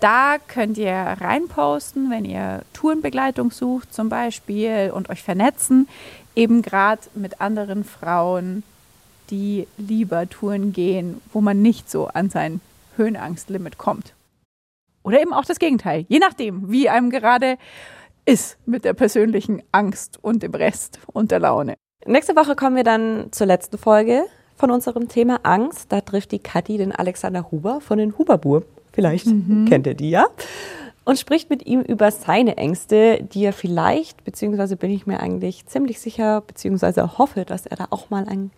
Da 0.00 0.36
könnt 0.48 0.78
ihr 0.78 0.94
reinposten, 0.94 2.10
wenn 2.10 2.24
ihr 2.24 2.62
Tourenbegleitung 2.72 3.50
sucht 3.50 3.94
zum 3.94 4.08
Beispiel 4.08 4.92
und 4.94 5.10
euch 5.10 5.22
vernetzen, 5.22 5.88
eben 6.36 6.62
gerade 6.62 7.02
mit 7.14 7.40
anderen 7.40 7.84
Frauen, 7.84 8.62
die 9.30 9.66
lieber 9.78 10.28
Touren 10.28 10.72
gehen, 10.72 11.20
wo 11.32 11.40
man 11.40 11.62
nicht 11.62 11.90
so 11.90 12.06
an 12.08 12.30
sein 12.30 12.60
Höhenangstlimit 12.96 13.78
kommt. 13.78 14.14
Oder 15.02 15.20
eben 15.20 15.32
auch 15.32 15.44
das 15.44 15.58
Gegenteil, 15.58 16.06
je 16.08 16.18
nachdem, 16.18 16.70
wie 16.70 16.88
einem 16.88 17.10
gerade 17.10 17.58
ist 18.24 18.56
mit 18.66 18.84
der 18.84 18.94
persönlichen 18.94 19.62
Angst 19.70 20.18
und 20.22 20.42
dem 20.42 20.54
Rest 20.54 20.98
und 21.06 21.30
der 21.30 21.40
Laune. 21.40 21.74
Nächste 22.06 22.36
Woche 22.36 22.56
kommen 22.56 22.76
wir 22.76 22.84
dann 22.84 23.28
zur 23.30 23.46
letzten 23.46 23.76
Folge 23.76 24.24
von 24.56 24.70
unserem 24.70 25.08
Thema 25.08 25.40
Angst. 25.42 25.92
Da 25.92 26.00
trifft 26.00 26.32
die 26.32 26.38
Kathi 26.38 26.78
den 26.78 26.92
Alexander 26.92 27.50
Huber 27.50 27.80
von 27.80 27.98
den 27.98 28.16
Huberburg 28.16 28.64
Vielleicht 28.94 29.26
kennt 29.68 29.86
ihr 29.86 29.94
die 29.94 30.10
ja. 30.10 30.26
Und 31.04 31.18
spricht 31.18 31.50
mit 31.50 31.66
ihm 31.66 31.80
über 31.80 32.10
seine 32.10 32.56
Ängste, 32.56 33.22
die 33.22 33.44
er 33.44 33.52
vielleicht, 33.52 34.24
beziehungsweise 34.24 34.76
bin 34.76 34.90
ich 34.90 35.06
mir 35.06 35.20
eigentlich 35.20 35.66
ziemlich 35.66 36.00
sicher, 36.00 36.40
beziehungsweise 36.40 37.18
hoffe, 37.18 37.44
dass 37.44 37.66
er 37.66 37.76
da 37.76 37.88
auch 37.90 38.08
mal 38.08 38.26
ein 38.26 38.52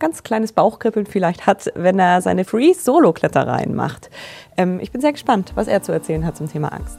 ganz 0.00 0.24
kleines 0.24 0.52
Bauchkribbeln 0.52 1.06
vielleicht 1.06 1.46
hat, 1.46 1.70
wenn 1.74 1.98
er 1.98 2.20
seine 2.22 2.44
Free-Solo-Klettereien 2.44 3.74
macht. 3.74 4.10
Ähm, 4.56 4.80
ich 4.80 4.90
bin 4.90 5.00
sehr 5.00 5.12
gespannt, 5.12 5.52
was 5.54 5.68
er 5.68 5.82
zu 5.82 5.92
erzählen 5.92 6.26
hat 6.26 6.36
zum 6.36 6.50
Thema 6.50 6.72
Angst. 6.72 6.98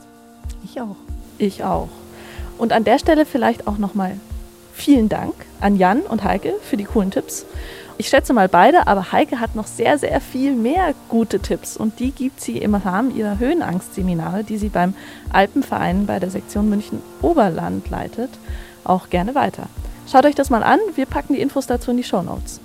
Ich 0.63 0.79
auch. 0.79 0.95
Ich 1.37 1.63
auch. 1.63 1.89
Und 2.57 2.71
an 2.71 2.83
der 2.83 2.99
Stelle 2.99 3.25
vielleicht 3.25 3.67
auch 3.67 3.77
nochmal 3.77 4.15
vielen 4.73 5.09
Dank 5.09 5.33
an 5.59 5.77
Jan 5.77 6.01
und 6.01 6.23
Heike 6.23 6.53
für 6.61 6.77
die 6.77 6.85
coolen 6.85 7.11
Tipps. 7.11 7.45
Ich 7.97 8.09
schätze 8.09 8.33
mal 8.33 8.49
beide, 8.49 8.87
aber 8.87 9.11
Heike 9.11 9.39
hat 9.39 9.55
noch 9.55 9.67
sehr, 9.67 9.97
sehr 9.97 10.21
viel 10.21 10.55
mehr 10.55 10.95
gute 11.07 11.39
Tipps 11.39 11.77
und 11.77 11.99
die 11.99 12.11
gibt 12.11 12.41
sie 12.41 12.57
im 12.57 12.73
Rahmen 12.73 13.15
ihrer 13.15 13.37
Höhenangstseminare, 13.37 14.43
die 14.43 14.57
sie 14.57 14.69
beim 14.69 14.95
Alpenverein 15.31 16.07
bei 16.07 16.19
der 16.19 16.31
Sektion 16.31 16.69
München 16.69 17.01
Oberland 17.21 17.89
leitet, 17.89 18.31
auch 18.83 19.09
gerne 19.09 19.35
weiter. 19.35 19.67
Schaut 20.11 20.25
euch 20.25 20.35
das 20.35 20.49
mal 20.49 20.63
an, 20.63 20.79
wir 20.95 21.05
packen 21.05 21.33
die 21.33 21.41
Infos 21.41 21.67
dazu 21.67 21.91
in 21.91 21.97
die 21.97 22.03
Show 22.03 22.23
Notes. 22.23 22.59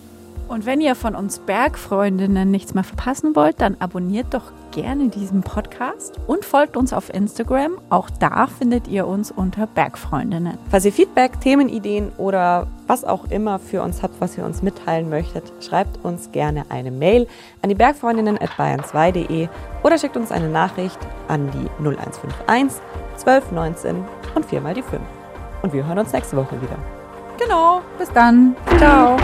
Und 0.48 0.64
wenn 0.64 0.80
ihr 0.80 0.94
von 0.94 1.14
uns 1.14 1.40
Bergfreundinnen 1.40 2.50
nichts 2.50 2.72
mehr 2.74 2.84
verpassen 2.84 3.34
wollt, 3.34 3.60
dann 3.60 3.76
abonniert 3.80 4.32
doch 4.32 4.52
gerne 4.70 5.08
diesen 5.08 5.42
Podcast 5.42 6.20
und 6.26 6.44
folgt 6.44 6.76
uns 6.76 6.92
auf 6.92 7.12
Instagram. 7.12 7.78
Auch 7.90 8.08
da 8.10 8.46
findet 8.46 8.86
ihr 8.86 9.06
uns 9.06 9.32
unter 9.32 9.66
Bergfreundinnen. 9.66 10.58
Falls 10.70 10.84
ihr 10.84 10.92
Feedback, 10.92 11.40
Themenideen 11.40 12.12
oder 12.18 12.68
was 12.86 13.04
auch 13.04 13.24
immer 13.30 13.58
für 13.58 13.82
uns 13.82 14.02
habt, 14.02 14.20
was 14.20 14.38
ihr 14.38 14.44
uns 14.44 14.62
mitteilen 14.62 15.08
möchtet, 15.08 15.52
schreibt 15.60 16.04
uns 16.04 16.30
gerne 16.30 16.64
eine 16.68 16.90
Mail 16.90 17.26
an 17.62 17.70
die 17.70 17.74
Bergfreundinnen 17.74 18.38
at 18.38 18.50
bayern2.de 18.50 19.48
oder 19.82 19.98
schickt 19.98 20.16
uns 20.16 20.30
eine 20.30 20.48
Nachricht 20.48 20.98
an 21.26 21.50
die 21.50 21.68
0151 21.82 22.80
1219 23.18 24.04
und 24.34 24.46
viermal 24.46 24.74
die 24.74 24.82
5. 24.82 25.00
Und 25.62 25.72
wir 25.72 25.86
hören 25.86 25.98
uns 25.98 26.12
nächste 26.12 26.36
Woche 26.36 26.60
wieder. 26.60 26.76
Genau, 27.38 27.80
bis 27.98 28.10
dann. 28.12 28.54
Ciao. 28.78 29.16